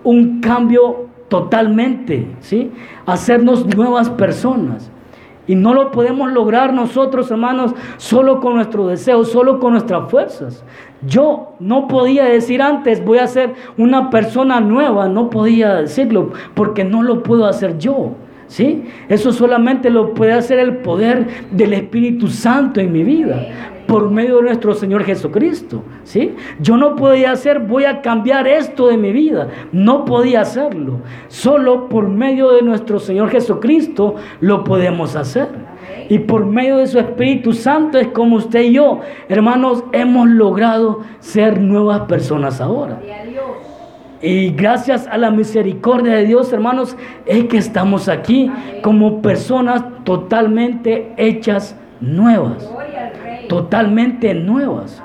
un 0.04 0.40
cambio 0.40 1.06
totalmente, 1.28 2.26
¿sí? 2.40 2.70
Hacernos 3.06 3.66
nuevas 3.74 4.10
personas. 4.10 4.90
Y 5.50 5.56
no 5.56 5.74
lo 5.74 5.90
podemos 5.90 6.30
lograr 6.30 6.72
nosotros, 6.72 7.28
hermanos, 7.28 7.72
solo 7.96 8.38
con 8.38 8.54
nuestro 8.54 8.86
deseo, 8.86 9.24
solo 9.24 9.58
con 9.58 9.72
nuestras 9.72 10.08
fuerzas. 10.08 10.62
Yo 11.04 11.54
no 11.58 11.88
podía 11.88 12.26
decir 12.26 12.62
antes, 12.62 13.04
voy 13.04 13.18
a 13.18 13.26
ser 13.26 13.54
una 13.76 14.10
persona 14.10 14.60
nueva, 14.60 15.08
no 15.08 15.28
podía 15.28 15.74
decirlo, 15.74 16.30
porque 16.54 16.84
no 16.84 17.02
lo 17.02 17.24
puedo 17.24 17.46
hacer 17.46 17.78
yo. 17.78 18.12
¿Sí? 18.46 18.84
Eso 19.08 19.32
solamente 19.32 19.90
lo 19.90 20.14
puede 20.14 20.34
hacer 20.34 20.60
el 20.60 20.76
poder 20.76 21.26
del 21.50 21.72
Espíritu 21.72 22.28
Santo 22.28 22.80
en 22.80 22.92
mi 22.92 23.02
vida 23.02 23.79
por 23.90 24.08
medio 24.08 24.36
de 24.36 24.42
nuestro 24.42 24.72
Señor 24.72 25.02
Jesucristo. 25.02 25.82
¿sí? 26.04 26.36
Yo 26.60 26.76
no 26.76 26.94
podía 26.94 27.32
hacer, 27.32 27.58
voy 27.58 27.86
a 27.86 28.02
cambiar 28.02 28.46
esto 28.46 28.86
de 28.86 28.96
mi 28.96 29.10
vida. 29.10 29.48
No 29.72 30.04
podía 30.04 30.42
hacerlo. 30.42 31.00
Solo 31.26 31.88
por 31.88 32.08
medio 32.08 32.52
de 32.52 32.62
nuestro 32.62 33.00
Señor 33.00 33.30
Jesucristo 33.30 34.14
lo 34.40 34.62
podemos 34.62 35.16
hacer. 35.16 35.48
Y 36.08 36.20
por 36.20 36.46
medio 36.46 36.76
de 36.76 36.86
su 36.86 37.00
Espíritu 37.00 37.52
Santo 37.52 37.98
es 37.98 38.06
como 38.08 38.36
usted 38.36 38.60
y 38.60 38.74
yo, 38.74 39.00
hermanos, 39.28 39.82
hemos 39.90 40.28
logrado 40.28 41.00
ser 41.18 41.60
nuevas 41.60 42.02
personas 42.02 42.60
ahora. 42.60 43.00
Y 44.22 44.50
gracias 44.50 45.08
a 45.08 45.18
la 45.18 45.32
misericordia 45.32 46.14
de 46.14 46.26
Dios, 46.26 46.52
hermanos, 46.52 46.96
es 47.26 47.46
que 47.46 47.56
estamos 47.58 48.08
aquí 48.08 48.52
como 48.82 49.20
personas 49.20 49.82
totalmente 50.04 51.12
hechas 51.16 51.74
nuevas 52.00 52.70
totalmente 53.50 54.32
nuevas. 54.32 55.02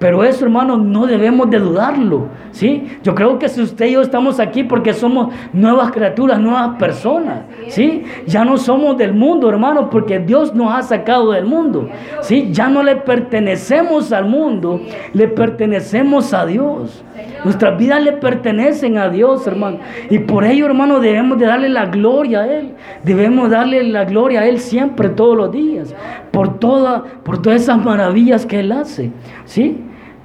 Pero 0.00 0.24
eso, 0.24 0.44
hermano, 0.44 0.76
no 0.76 1.06
debemos 1.06 1.48
de 1.48 1.60
dudarlo, 1.60 2.26
¿sí? 2.50 2.98
Yo 3.04 3.14
creo 3.14 3.38
que 3.38 3.48
si 3.48 3.62
usted 3.62 3.86
y 3.86 3.92
yo 3.92 4.02
estamos 4.02 4.40
aquí 4.40 4.64
porque 4.64 4.92
somos 4.92 5.32
nuevas 5.52 5.92
criaturas, 5.92 6.40
nuevas 6.40 6.76
personas, 6.76 7.42
¿sí? 7.68 8.02
Ya 8.26 8.44
no 8.44 8.58
somos 8.58 8.98
del 8.98 9.14
mundo, 9.14 9.48
hermano, 9.48 9.88
porque 9.88 10.18
Dios 10.18 10.52
nos 10.52 10.74
ha 10.74 10.82
sacado 10.82 11.30
del 11.30 11.46
mundo, 11.46 11.88
¿sí? 12.20 12.48
Ya 12.50 12.68
no 12.68 12.82
le 12.82 12.96
pertenecemos 12.96 14.12
al 14.12 14.26
mundo, 14.26 14.80
le 15.12 15.28
pertenecemos 15.28 16.34
a 16.34 16.44
Dios. 16.44 17.04
Nuestras 17.44 17.78
vidas 17.78 18.02
le 18.02 18.12
pertenecen 18.12 18.98
a 18.98 19.08
Dios, 19.08 19.46
hermano. 19.46 19.78
Y 20.10 20.18
por 20.18 20.44
ello, 20.44 20.66
hermano, 20.66 20.98
debemos 20.98 21.38
de 21.38 21.46
darle 21.46 21.68
la 21.68 21.86
gloria 21.86 22.40
a 22.40 22.46
Él. 22.46 22.72
Debemos 23.04 23.50
darle 23.50 23.84
la 23.84 24.04
gloria 24.04 24.40
a 24.40 24.46
Él 24.46 24.58
siempre, 24.58 25.10
todos 25.10 25.36
los 25.36 25.52
días. 25.52 25.94
Por, 26.34 26.58
toda, 26.58 27.04
por 27.22 27.40
todas 27.40 27.62
esas 27.62 27.82
maravillas 27.82 28.44
que 28.44 28.60
Él 28.60 28.72
hace, 28.72 29.12
¿sí? 29.44 29.80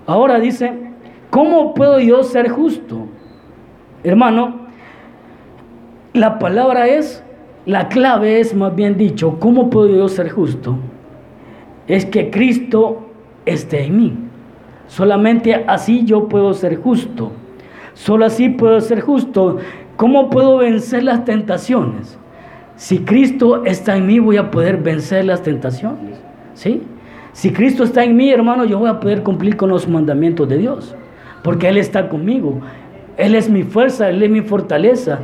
Ahora 0.06 0.40
dice, 0.40 0.74
¿cómo 1.30 1.74
puedo 1.74 2.00
yo 2.00 2.24
ser 2.24 2.50
justo? 2.50 3.06
Hermano, 4.04 4.68
la 6.14 6.40
palabra 6.40 6.88
es, 6.88 7.24
la 7.66 7.88
clave 7.88 8.40
es 8.40 8.56
más 8.56 8.76
bien 8.76 8.98
dicho, 8.98 9.38
¿cómo 9.40 9.70
puedo 9.70 9.96
yo 9.96 10.08
ser 10.10 10.30
justo? 10.30 10.76
Es 11.88 12.06
que 12.06 12.30
Cristo 12.30 13.08
esté 13.46 13.86
en 13.86 13.98
mí. 13.98 14.18
Solamente 14.88 15.64
así 15.68 16.04
yo 16.04 16.28
puedo 16.28 16.54
ser 16.54 16.76
justo. 16.82 17.32
Solo 17.94 18.26
así 18.26 18.50
puedo 18.50 18.82
ser 18.82 19.02
justo. 19.02 19.58
¿Cómo 19.96 20.30
puedo 20.30 20.58
vencer 20.58 21.04
las 21.04 21.26
tentaciones? 21.26 22.19
Si 22.80 23.00
Cristo 23.00 23.66
está 23.66 23.98
en 23.98 24.08
mí, 24.08 24.20
voy 24.20 24.38
a 24.38 24.52
poder 24.52 24.78
vencer 24.78 25.26
las 25.26 25.44
tentaciones. 25.44 26.18
¿Sí? 26.54 26.82
Si 27.34 27.52
Cristo 27.52 27.84
está 27.84 28.06
en 28.06 28.16
mí, 28.16 28.32
hermano, 28.32 28.64
yo 28.64 28.80
voy 28.80 28.90
a 28.90 29.02
poder 29.02 29.22
cumplir 29.22 29.58
con 29.58 29.70
los 29.70 29.86
mandamientos 29.90 30.48
de 30.48 30.58
Dios, 30.60 30.96
porque 31.44 31.68
Él 31.68 31.78
está 31.78 32.08
conmigo. 32.08 32.62
Él 33.18 33.36
es 33.36 33.50
mi 33.50 33.64
fuerza, 33.64 34.10
Él 34.10 34.24
es 34.24 34.30
mi 34.30 34.40
fortaleza. 34.40 35.20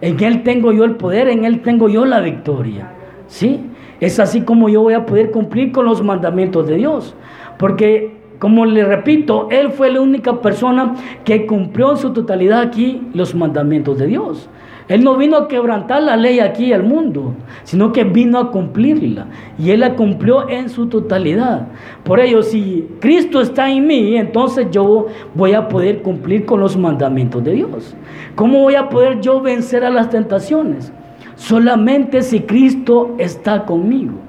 En 0.00 0.20
Él 0.20 0.42
tengo 0.42 0.72
yo 0.72 0.82
el 0.82 0.96
poder, 0.96 1.28
en 1.28 1.44
Él 1.44 1.62
tengo 1.62 1.88
yo 1.88 2.04
la 2.04 2.18
victoria. 2.18 2.90
¿Sí? 3.28 3.60
Es 4.00 4.18
así 4.18 4.40
como 4.40 4.68
yo 4.68 4.82
voy 4.82 4.94
a 4.94 5.06
poder 5.06 5.30
cumplir 5.30 5.70
con 5.70 5.84
los 5.84 6.02
mandamientos 6.02 6.66
de 6.66 6.74
Dios. 6.74 7.14
Porque, 7.56 8.16
como 8.40 8.66
le 8.66 8.84
repito, 8.84 9.46
Él 9.52 9.70
fue 9.70 9.92
la 9.92 10.00
única 10.00 10.40
persona 10.40 10.96
que 11.24 11.46
cumplió 11.46 11.92
en 11.92 11.98
su 11.98 12.12
totalidad 12.12 12.62
aquí 12.62 13.00
los 13.14 13.32
mandamientos 13.32 13.96
de 13.96 14.08
Dios. 14.08 14.48
Él 14.88 15.02
no 15.02 15.16
vino 15.16 15.36
a 15.36 15.48
quebrantar 15.48 16.02
la 16.02 16.16
ley 16.16 16.38
aquí 16.38 16.72
al 16.72 16.84
mundo, 16.84 17.34
sino 17.64 17.92
que 17.92 18.04
vino 18.04 18.38
a 18.38 18.52
cumplirla. 18.52 19.26
Y 19.58 19.70
Él 19.70 19.80
la 19.80 19.96
cumplió 19.96 20.48
en 20.48 20.68
su 20.68 20.86
totalidad. 20.86 21.66
Por 22.04 22.20
ello, 22.20 22.42
si 22.42 22.88
Cristo 23.00 23.40
está 23.40 23.68
en 23.68 23.86
mí, 23.86 24.16
entonces 24.16 24.68
yo 24.70 25.06
voy 25.34 25.54
a 25.54 25.68
poder 25.68 26.02
cumplir 26.02 26.46
con 26.46 26.60
los 26.60 26.76
mandamientos 26.76 27.42
de 27.42 27.52
Dios. 27.52 27.96
¿Cómo 28.36 28.62
voy 28.62 28.76
a 28.76 28.88
poder 28.88 29.20
yo 29.20 29.40
vencer 29.40 29.84
a 29.84 29.90
las 29.90 30.10
tentaciones? 30.10 30.92
Solamente 31.34 32.22
si 32.22 32.40
Cristo 32.40 33.14
está 33.18 33.64
conmigo. 33.64 34.25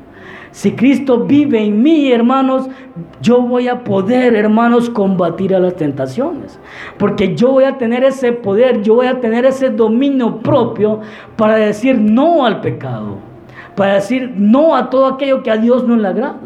Si 0.58 0.72
Cristo 0.72 1.20
vive 1.20 1.64
en 1.64 1.84
mí, 1.84 2.12
hermanos, 2.12 2.68
yo 3.22 3.44
voy 3.44 3.68
a 3.68 3.84
poder, 3.84 4.34
hermanos, 4.34 4.90
combatir 4.90 5.54
a 5.54 5.60
las 5.60 5.76
tentaciones. 5.76 6.60
Porque 6.98 7.36
yo 7.36 7.52
voy 7.52 7.66
a 7.66 7.78
tener 7.78 8.04
ese 8.04 8.32
poder, 8.32 8.82
yo 8.82 8.96
voy 8.96 9.06
a 9.06 9.20
tener 9.20 9.46
ese 9.46 9.70
dominio 9.70 10.40
propio 10.40 11.02
para 11.36 11.58
decir 11.58 12.00
no 12.00 12.44
al 12.44 12.60
pecado. 12.62 13.20
Para 13.76 13.94
decir 13.94 14.34
no 14.36 14.76
a 14.76 14.90
todo 14.90 15.06
aquello 15.06 15.44
que 15.44 15.52
a 15.52 15.58
Dios 15.58 15.88
no 15.88 15.96
le 15.96 16.08
agrada. 16.08 16.40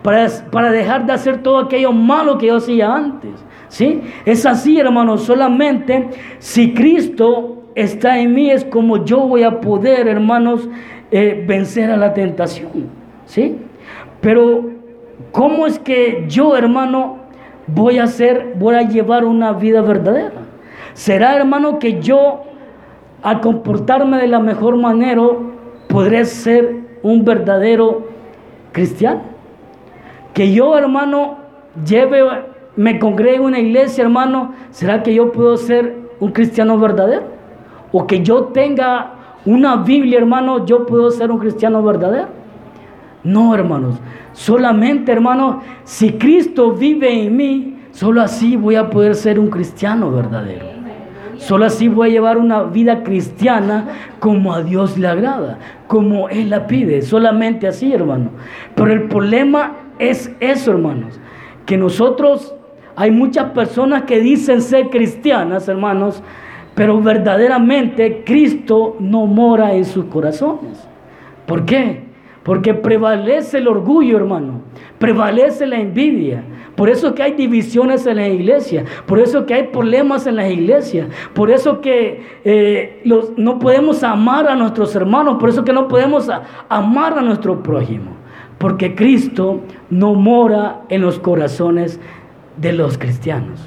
Para, 0.00 0.26
para 0.50 0.72
dejar 0.72 1.04
de 1.04 1.12
hacer 1.12 1.42
todo 1.42 1.58
aquello 1.58 1.92
malo 1.92 2.38
que 2.38 2.46
yo 2.46 2.56
hacía 2.56 2.94
antes. 2.94 3.32
¿Sí? 3.68 4.00
Es 4.24 4.46
así, 4.46 4.80
hermanos, 4.80 5.24
solamente 5.24 6.08
si 6.38 6.72
Cristo 6.72 7.64
está 7.74 8.20
en 8.20 8.32
mí 8.32 8.50
es 8.50 8.64
como 8.64 9.04
yo 9.04 9.18
voy 9.18 9.42
a 9.42 9.60
poder, 9.60 10.08
hermanos, 10.08 10.66
eh, 11.10 11.44
vencer 11.46 11.90
a 11.90 11.98
la 11.98 12.14
tentación. 12.14 12.99
¿Sí? 13.30 13.56
Pero, 14.20 14.70
¿cómo 15.30 15.68
es 15.68 15.78
que 15.78 16.24
yo, 16.26 16.56
hermano, 16.56 17.18
voy 17.68 17.98
a 17.98 18.04
hacer, 18.04 18.54
voy 18.58 18.74
a 18.74 18.82
llevar 18.82 19.24
una 19.24 19.52
vida 19.52 19.82
verdadera? 19.82 20.32
¿Será, 20.94 21.36
hermano, 21.36 21.78
que 21.78 22.00
yo, 22.00 22.42
al 23.22 23.40
comportarme 23.40 24.16
de 24.16 24.26
la 24.26 24.40
mejor 24.40 24.74
manera, 24.76 25.22
podré 25.88 26.24
ser 26.24 26.74
un 27.04 27.24
verdadero 27.24 28.08
cristiano? 28.72 29.20
Que 30.34 30.52
yo, 30.52 30.76
hermano, 30.76 31.36
lleve, 31.86 32.24
me 32.74 32.98
congregue 32.98 33.38
una 33.38 33.60
iglesia, 33.60 34.02
hermano, 34.02 34.54
¿será 34.72 35.04
que 35.04 35.14
yo 35.14 35.30
puedo 35.30 35.56
ser 35.56 35.94
un 36.18 36.32
cristiano 36.32 36.76
verdadero? 36.80 37.26
O 37.92 38.08
que 38.08 38.24
yo 38.24 38.46
tenga 38.46 39.12
una 39.46 39.76
Biblia, 39.76 40.18
hermano, 40.18 40.66
yo 40.66 40.84
puedo 40.84 41.12
ser 41.12 41.30
un 41.30 41.38
cristiano 41.38 41.80
verdadero. 41.80 42.39
No, 43.22 43.54
hermanos. 43.54 44.00
Solamente, 44.32 45.12
hermanos, 45.12 45.56
si 45.84 46.12
Cristo 46.12 46.72
vive 46.72 47.24
en 47.24 47.36
mí, 47.36 47.76
solo 47.90 48.22
así 48.22 48.56
voy 48.56 48.76
a 48.76 48.88
poder 48.88 49.14
ser 49.14 49.38
un 49.38 49.48
cristiano 49.48 50.10
verdadero. 50.10 50.80
Solo 51.36 51.64
así 51.64 51.88
voy 51.88 52.10
a 52.10 52.12
llevar 52.12 52.36
una 52.36 52.64
vida 52.64 53.02
cristiana 53.02 53.88
como 54.18 54.52
a 54.52 54.62
Dios 54.62 54.98
le 54.98 55.08
agrada, 55.08 55.58
como 55.86 56.28
Él 56.28 56.50
la 56.50 56.66
pide. 56.66 57.00
Solamente 57.00 57.66
así, 57.66 57.92
hermano. 57.92 58.30
Pero 58.74 58.92
el 58.92 59.04
problema 59.04 59.72
es 59.98 60.30
eso, 60.40 60.72
hermanos. 60.72 61.18
Que 61.64 61.78
nosotros, 61.78 62.54
hay 62.94 63.10
muchas 63.10 63.52
personas 63.52 64.02
que 64.02 64.20
dicen 64.20 64.60
ser 64.60 64.90
cristianas, 64.90 65.66
hermanos, 65.66 66.22
pero 66.74 67.00
verdaderamente 67.00 68.22
Cristo 68.24 68.96
no 69.00 69.24
mora 69.24 69.74
en 69.74 69.86
sus 69.86 70.04
corazones. 70.06 70.86
¿Por 71.46 71.64
qué? 71.64 72.09
Porque 72.42 72.72
prevalece 72.72 73.58
el 73.58 73.68
orgullo, 73.68 74.16
hermano. 74.16 74.62
Prevalece 74.98 75.66
la 75.66 75.78
envidia. 75.78 76.42
Por 76.74 76.88
eso 76.88 77.14
que 77.14 77.22
hay 77.22 77.32
divisiones 77.32 78.06
en 78.06 78.16
la 78.16 78.28
iglesia. 78.28 78.84
Por 79.06 79.18
eso 79.18 79.44
que 79.44 79.54
hay 79.54 79.64
problemas 79.64 80.26
en 80.26 80.36
la 80.36 80.48
iglesia. 80.48 81.08
Por 81.34 81.50
eso 81.50 81.82
que 81.82 82.22
eh, 82.44 83.02
no 83.36 83.58
podemos 83.58 84.02
amar 84.02 84.48
a 84.48 84.56
nuestros 84.56 84.94
hermanos. 84.96 85.36
Por 85.38 85.50
eso 85.50 85.64
que 85.64 85.74
no 85.74 85.88
podemos 85.88 86.30
amar 86.68 87.18
a 87.18 87.22
nuestro 87.22 87.62
prójimo. 87.62 88.12
Porque 88.56 88.94
Cristo 88.94 89.60
no 89.90 90.14
mora 90.14 90.82
en 90.88 91.02
los 91.02 91.18
corazones 91.18 92.00
de 92.56 92.72
los 92.72 92.96
cristianos. 92.96 93.60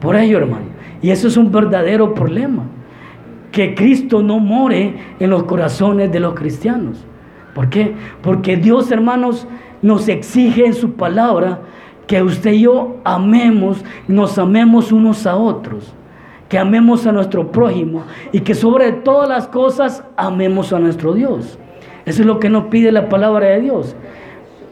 Por 0.00 0.14
ello, 0.14 0.38
hermano. 0.38 0.66
Y 1.02 1.10
eso 1.10 1.26
es 1.26 1.36
un 1.36 1.50
verdadero 1.50 2.14
problema. 2.14 2.64
Que 3.50 3.74
Cristo 3.74 4.22
no 4.22 4.38
more 4.38 4.94
en 5.18 5.30
los 5.30 5.42
corazones 5.44 6.12
de 6.12 6.20
los 6.20 6.34
cristianos. 6.34 7.04
¿Por 7.54 7.68
qué? 7.68 7.94
Porque 8.22 8.56
Dios, 8.56 8.90
hermanos, 8.90 9.46
nos 9.82 10.08
exige 10.08 10.66
en 10.66 10.74
su 10.74 10.92
palabra 10.92 11.60
que 12.06 12.22
usted 12.22 12.52
y 12.52 12.62
yo 12.62 12.96
amemos, 13.04 13.84
nos 14.08 14.38
amemos 14.38 14.92
unos 14.92 15.26
a 15.26 15.36
otros, 15.36 15.94
que 16.48 16.58
amemos 16.58 17.06
a 17.06 17.12
nuestro 17.12 17.52
prójimo 17.52 18.02
y 18.32 18.40
que 18.40 18.54
sobre 18.54 18.92
todas 18.92 19.28
las 19.28 19.46
cosas 19.46 20.04
amemos 20.16 20.72
a 20.72 20.78
nuestro 20.78 21.14
Dios. 21.14 21.58
Eso 22.04 22.22
es 22.22 22.26
lo 22.26 22.40
que 22.40 22.50
nos 22.50 22.64
pide 22.64 22.90
la 22.92 23.08
palabra 23.08 23.48
de 23.48 23.60
Dios. 23.60 23.94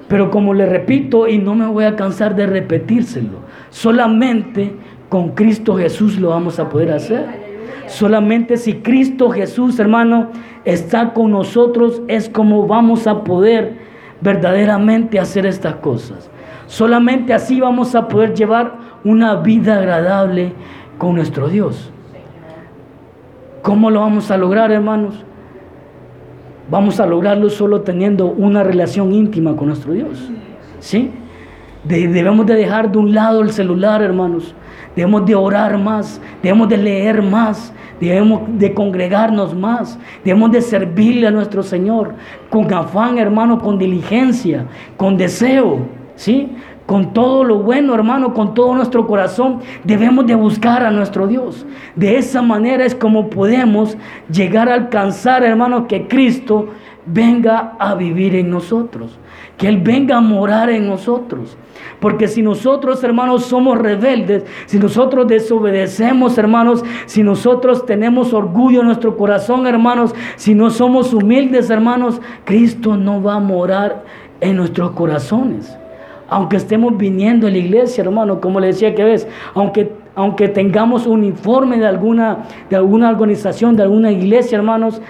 Pero 0.08 0.30
como 0.30 0.54
le 0.54 0.66
repito, 0.66 1.28
y 1.28 1.38
no 1.38 1.54
me 1.54 1.66
voy 1.66 1.84
a 1.84 1.94
cansar 1.94 2.34
de 2.34 2.46
repetírselo, 2.46 3.38
solamente 3.70 4.74
con 5.08 5.30
Cristo 5.30 5.76
Jesús 5.76 6.18
lo 6.18 6.30
vamos 6.30 6.58
a 6.58 6.68
poder 6.68 6.90
hacer. 6.92 7.47
Solamente 7.86 8.56
si 8.56 8.74
Cristo 8.74 9.30
Jesús, 9.30 9.78
hermano, 9.78 10.28
está 10.64 11.12
con 11.12 11.30
nosotros, 11.30 12.02
es 12.08 12.28
como 12.28 12.66
vamos 12.66 13.06
a 13.06 13.24
poder 13.24 13.78
verdaderamente 14.20 15.18
hacer 15.18 15.46
estas 15.46 15.76
cosas. 15.76 16.30
Solamente 16.66 17.32
así 17.32 17.60
vamos 17.60 17.94
a 17.94 18.08
poder 18.08 18.34
llevar 18.34 18.76
una 19.04 19.36
vida 19.36 19.78
agradable 19.78 20.52
con 20.98 21.14
nuestro 21.14 21.48
Dios. 21.48 21.90
¿Cómo 23.62 23.90
lo 23.90 24.00
vamos 24.00 24.30
a 24.30 24.36
lograr, 24.36 24.70
hermanos? 24.70 25.24
Vamos 26.70 27.00
a 27.00 27.06
lograrlo 27.06 27.48
solo 27.48 27.80
teniendo 27.80 28.26
una 28.26 28.62
relación 28.62 29.12
íntima 29.12 29.56
con 29.56 29.68
nuestro 29.68 29.92
Dios. 29.92 30.30
¿Sí? 30.80 31.10
debemos 31.84 32.44
de 32.46 32.54
dejar 32.54 32.92
de 32.92 32.98
un 32.98 33.14
lado 33.14 33.40
el 33.40 33.50
celular, 33.50 34.02
hermanos. 34.02 34.54
Debemos 34.96 35.26
de 35.26 35.34
orar 35.34 35.78
más, 35.78 36.20
debemos 36.42 36.68
de 36.68 36.76
leer 36.76 37.22
más, 37.22 37.72
debemos 38.00 38.42
de 38.58 38.74
congregarnos 38.74 39.54
más, 39.54 39.98
debemos 40.24 40.50
de 40.50 40.60
servirle 40.60 41.26
a 41.26 41.30
nuestro 41.30 41.62
Señor 41.62 42.14
con 42.50 42.72
afán, 42.72 43.18
hermano, 43.18 43.60
con 43.60 43.78
diligencia, 43.78 44.66
con 44.96 45.16
deseo, 45.16 45.80
¿sí? 46.16 46.52
Con 46.86 47.12
todo 47.12 47.44
lo 47.44 47.58
bueno, 47.58 47.94
hermano, 47.94 48.32
con 48.32 48.54
todo 48.54 48.74
nuestro 48.74 49.06
corazón, 49.06 49.60
debemos 49.84 50.26
de 50.26 50.34
buscar 50.34 50.82
a 50.82 50.90
nuestro 50.90 51.26
Dios. 51.26 51.66
De 51.94 52.16
esa 52.16 52.40
manera 52.40 52.86
es 52.86 52.94
como 52.94 53.28
podemos 53.28 53.98
llegar 54.32 54.70
a 54.70 54.74
alcanzar, 54.74 55.44
hermano, 55.44 55.86
que 55.86 56.08
Cristo 56.08 56.70
venga 57.12 57.74
a 57.78 57.94
vivir 57.94 58.34
en 58.34 58.50
nosotros, 58.50 59.18
que 59.56 59.68
Él 59.68 59.78
venga 59.78 60.16
a 60.16 60.20
morar 60.20 60.70
en 60.70 60.86
nosotros. 60.86 61.56
Porque 62.00 62.28
si 62.28 62.42
nosotros, 62.42 63.02
hermanos, 63.02 63.44
somos 63.44 63.78
rebeldes, 63.78 64.44
si 64.66 64.78
nosotros 64.78 65.26
desobedecemos, 65.26 66.38
hermanos, 66.38 66.84
si 67.06 67.22
nosotros 67.22 67.86
tenemos 67.86 68.32
orgullo 68.32 68.80
en 68.80 68.86
nuestro 68.86 69.16
corazón, 69.16 69.66
hermanos, 69.66 70.14
si 70.36 70.54
no 70.54 70.70
somos 70.70 71.12
humildes, 71.12 71.70
hermanos, 71.70 72.20
Cristo 72.44 72.96
no 72.96 73.22
va 73.22 73.34
a 73.34 73.40
morar 73.40 74.04
en 74.40 74.56
nuestros 74.56 74.92
corazones 74.92 75.76
aunque 76.28 76.56
estemos 76.56 76.96
viniendo 76.96 77.46
a 77.46 77.50
la 77.50 77.58
iglesia, 77.58 78.04
hermano, 78.04 78.40
como 78.40 78.60
le 78.60 78.68
decía 78.68 78.94
que 78.94 79.02
ves, 79.02 79.26
aunque, 79.54 79.92
aunque 80.14 80.48
tengamos 80.48 81.06
un 81.06 81.24
informe 81.24 81.78
de 81.78 81.86
alguna, 81.86 82.44
de 82.68 82.76
alguna 82.76 83.08
organización, 83.08 83.76
de 83.76 83.84
alguna 83.84 84.12
iglesia, 84.12 84.56
hermanos, 84.56 85.00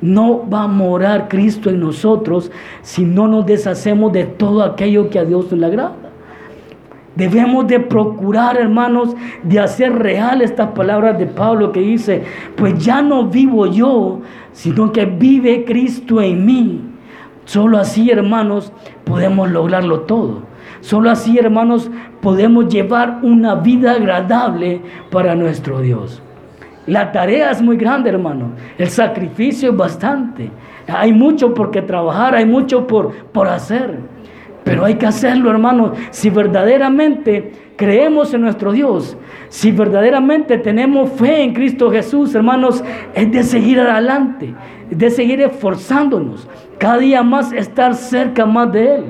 no 0.00 0.48
va 0.48 0.64
a 0.64 0.68
morar 0.68 1.28
Cristo 1.28 1.70
en 1.70 1.80
nosotros 1.80 2.50
si 2.82 3.04
no 3.04 3.28
nos 3.28 3.46
deshacemos 3.46 4.12
de 4.12 4.24
todo 4.24 4.62
aquello 4.62 5.10
que 5.10 5.18
a 5.18 5.24
Dios 5.24 5.50
le 5.52 5.66
agrada. 5.66 6.06
Debemos 7.14 7.66
de 7.66 7.80
procurar, 7.80 8.58
hermanos, 8.58 9.16
de 9.42 9.58
hacer 9.58 9.94
real 9.94 10.42
estas 10.42 10.72
palabras 10.72 11.18
de 11.18 11.24
Pablo 11.26 11.72
que 11.72 11.80
dice, 11.80 12.22
pues 12.56 12.78
ya 12.78 13.00
no 13.00 13.28
vivo 13.28 13.66
yo, 13.66 14.20
sino 14.52 14.92
que 14.92 15.06
vive 15.06 15.64
Cristo 15.64 16.20
en 16.20 16.44
mí. 16.44 16.80
Solo 17.46 17.78
así, 17.78 18.10
hermanos, 18.10 18.70
podemos 19.04 19.50
lograrlo 19.50 20.00
todo. 20.00 20.42
Solo 20.80 21.10
así, 21.10 21.38
hermanos, 21.38 21.90
podemos 22.20 22.68
llevar 22.68 23.20
una 23.22 23.54
vida 23.54 23.92
agradable 23.92 24.82
para 25.10 25.34
nuestro 25.34 25.80
Dios. 25.80 26.22
La 26.86 27.10
tarea 27.10 27.50
es 27.50 27.60
muy 27.60 27.76
grande, 27.76 28.10
hermano. 28.10 28.52
El 28.78 28.88
sacrificio 28.88 29.70
es 29.70 29.76
bastante. 29.76 30.50
Hay 30.86 31.12
mucho 31.12 31.52
por 31.52 31.70
qué 31.70 31.82
trabajar, 31.82 32.34
hay 32.34 32.46
mucho 32.46 32.86
por, 32.86 33.12
por 33.32 33.48
hacer. 33.48 33.98
Pero 34.62 34.84
hay 34.84 34.94
que 34.94 35.06
hacerlo, 35.06 35.50
hermano. 35.50 35.92
Si 36.10 36.30
verdaderamente 36.30 37.52
creemos 37.76 38.34
en 38.34 38.42
nuestro 38.42 38.72
Dios, 38.72 39.16
si 39.48 39.70
verdaderamente 39.70 40.58
tenemos 40.58 41.10
fe 41.10 41.42
en 41.42 41.54
Cristo 41.54 41.90
Jesús, 41.90 42.34
hermanos, 42.34 42.82
es 43.14 43.30
de 43.30 43.42
seguir 43.42 43.78
adelante, 43.80 44.54
de 44.90 45.10
seguir 45.10 45.40
esforzándonos, 45.40 46.48
cada 46.78 46.98
día 46.98 47.22
más 47.22 47.52
estar 47.52 47.94
cerca 47.94 48.44
más 48.46 48.72
de 48.72 48.94
Él. 48.96 49.04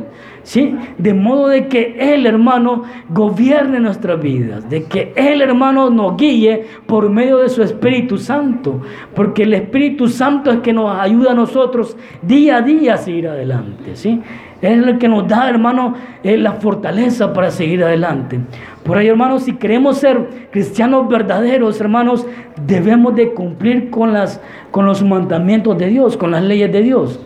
¿Sí? 0.46 0.76
De 0.96 1.12
modo 1.12 1.48
de 1.48 1.66
que 1.66 1.96
Él, 1.98 2.24
hermano, 2.24 2.84
gobierne 3.10 3.80
nuestras 3.80 4.22
vidas, 4.22 4.70
de 4.70 4.84
que 4.84 5.12
Él, 5.16 5.42
hermano, 5.42 5.90
nos 5.90 6.16
guíe 6.16 6.64
por 6.86 7.10
medio 7.10 7.38
de 7.38 7.48
su 7.48 7.64
Espíritu 7.64 8.16
Santo, 8.16 8.80
porque 9.14 9.42
el 9.42 9.54
Espíritu 9.54 10.08
Santo 10.08 10.52
es 10.52 10.60
que 10.60 10.72
nos 10.72 10.96
ayuda 10.98 11.32
a 11.32 11.34
nosotros 11.34 11.96
día 12.22 12.58
a 12.58 12.62
día 12.62 12.94
a 12.94 12.96
seguir 12.96 13.26
adelante, 13.26 13.96
¿sí? 13.96 14.22
Es 14.62 14.70
el 14.70 14.98
que 14.98 15.08
nos 15.08 15.26
da, 15.26 15.50
hermano, 15.50 15.94
eh, 16.22 16.36
la 16.38 16.52
fortaleza 16.52 17.32
para 17.32 17.50
seguir 17.50 17.82
adelante. 17.82 18.38
Por 18.84 18.98
ahí, 18.98 19.08
hermanos, 19.08 19.42
si 19.42 19.54
queremos 19.54 19.98
ser 19.98 20.48
cristianos 20.52 21.08
verdaderos, 21.08 21.80
hermanos, 21.80 22.24
debemos 22.66 23.16
de 23.16 23.34
cumplir 23.34 23.90
con, 23.90 24.12
las, 24.12 24.40
con 24.70 24.86
los 24.86 25.02
mandamientos 25.02 25.76
de 25.76 25.88
Dios, 25.88 26.16
con 26.16 26.30
las 26.30 26.42
leyes 26.42 26.72
de 26.72 26.82
Dios. 26.82 27.20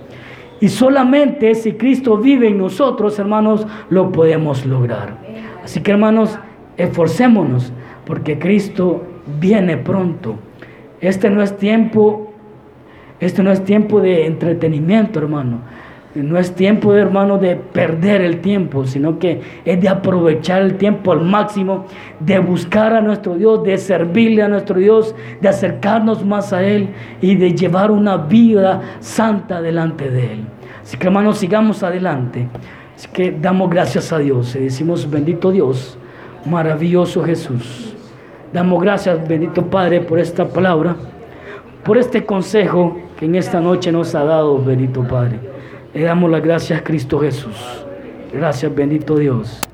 Y 0.61 0.69
solamente 0.69 1.55
si 1.55 1.73
Cristo 1.73 2.19
vive 2.19 2.49
en 2.49 2.59
nosotros, 2.59 3.19
hermanos, 3.19 3.67
lo 3.89 4.13
podemos 4.13 4.67
lograr. 4.67 5.17
Así 5.65 5.81
que, 5.81 5.91
hermanos, 5.91 6.39
esforcémonos 6.77 7.73
porque 8.05 8.39
Cristo 8.39 9.03
viene 9.41 9.77
pronto. 9.79 10.37
Este 11.01 11.31
no 11.31 11.43
es 11.43 11.57
tiempo, 11.57 12.33
este 13.21 13.43
no 13.43 13.51
es 13.51 13.65
tiempo 13.65 14.01
de 14.01 14.27
entretenimiento, 14.27 15.19
hermano. 15.19 15.61
No 16.15 16.39
es 16.39 16.57
tiempo, 16.57 16.93
hermano, 16.93 17.39
de 17.39 17.55
perder 17.55 18.23
el 18.23 18.41
tiempo, 18.41 18.85
sino 18.85 19.21
que 19.21 19.41
es 19.65 19.81
de 19.81 19.89
aprovechar 19.89 20.61
el 20.63 20.77
tiempo 20.77 21.13
al 21.13 21.21
máximo, 21.21 21.87
de 22.19 22.41
buscar 22.41 22.95
a 22.95 23.01
nuestro 23.01 23.37
Dios, 23.37 23.63
de 23.63 23.79
servirle 23.79 24.43
a 24.43 24.49
nuestro 24.49 24.81
Dios, 24.81 25.15
de 25.41 25.49
acercarnos 25.49 26.25
más 26.25 26.53
a 26.53 26.65
Él 26.65 26.89
y 27.21 27.37
de 27.37 27.55
llevar 27.55 27.93
una 27.93 28.17
vida 28.17 28.81
santa 28.99 29.63
delante 29.63 30.11
de 30.11 30.33
Él. 30.33 30.45
Así 30.83 30.97
que, 30.97 31.07
hermanos, 31.07 31.39
sigamos 31.39 31.85
adelante. 31.85 32.49
Así 32.97 33.09
que 33.13 33.31
damos 33.31 33.71
gracias 33.71 34.13
a 34.13 34.19
Dios 34.19 34.57
y 34.57 34.65
decimos, 34.65 35.09
bendito 35.09 35.53
Dios, 35.53 35.97
maravilloso 36.45 37.23
Jesús. 37.23 37.95
Damos 38.53 38.83
gracias, 38.83 39.29
bendito 39.29 39.65
Padre, 39.67 40.01
por 40.01 40.19
esta 40.19 40.45
palabra, 40.49 40.97
por 41.85 41.97
este 41.99 42.27
consejo 42.27 42.99
que 43.17 43.27
en 43.27 43.37
esta 43.37 43.61
noche 43.61 43.93
nos 43.93 44.13
ha 44.17 44.25
dado, 44.25 44.59
bendito 44.59 45.07
Padre. 45.07 45.39
Le 45.93 46.03
damos 46.03 46.31
las 46.31 46.43
gracias 46.43 46.81
a 46.81 46.85
Cristo 46.85 47.19
Jesús. 47.19 47.57
Gracias, 48.33 48.73
bendito 48.75 49.17
Dios. 49.17 49.70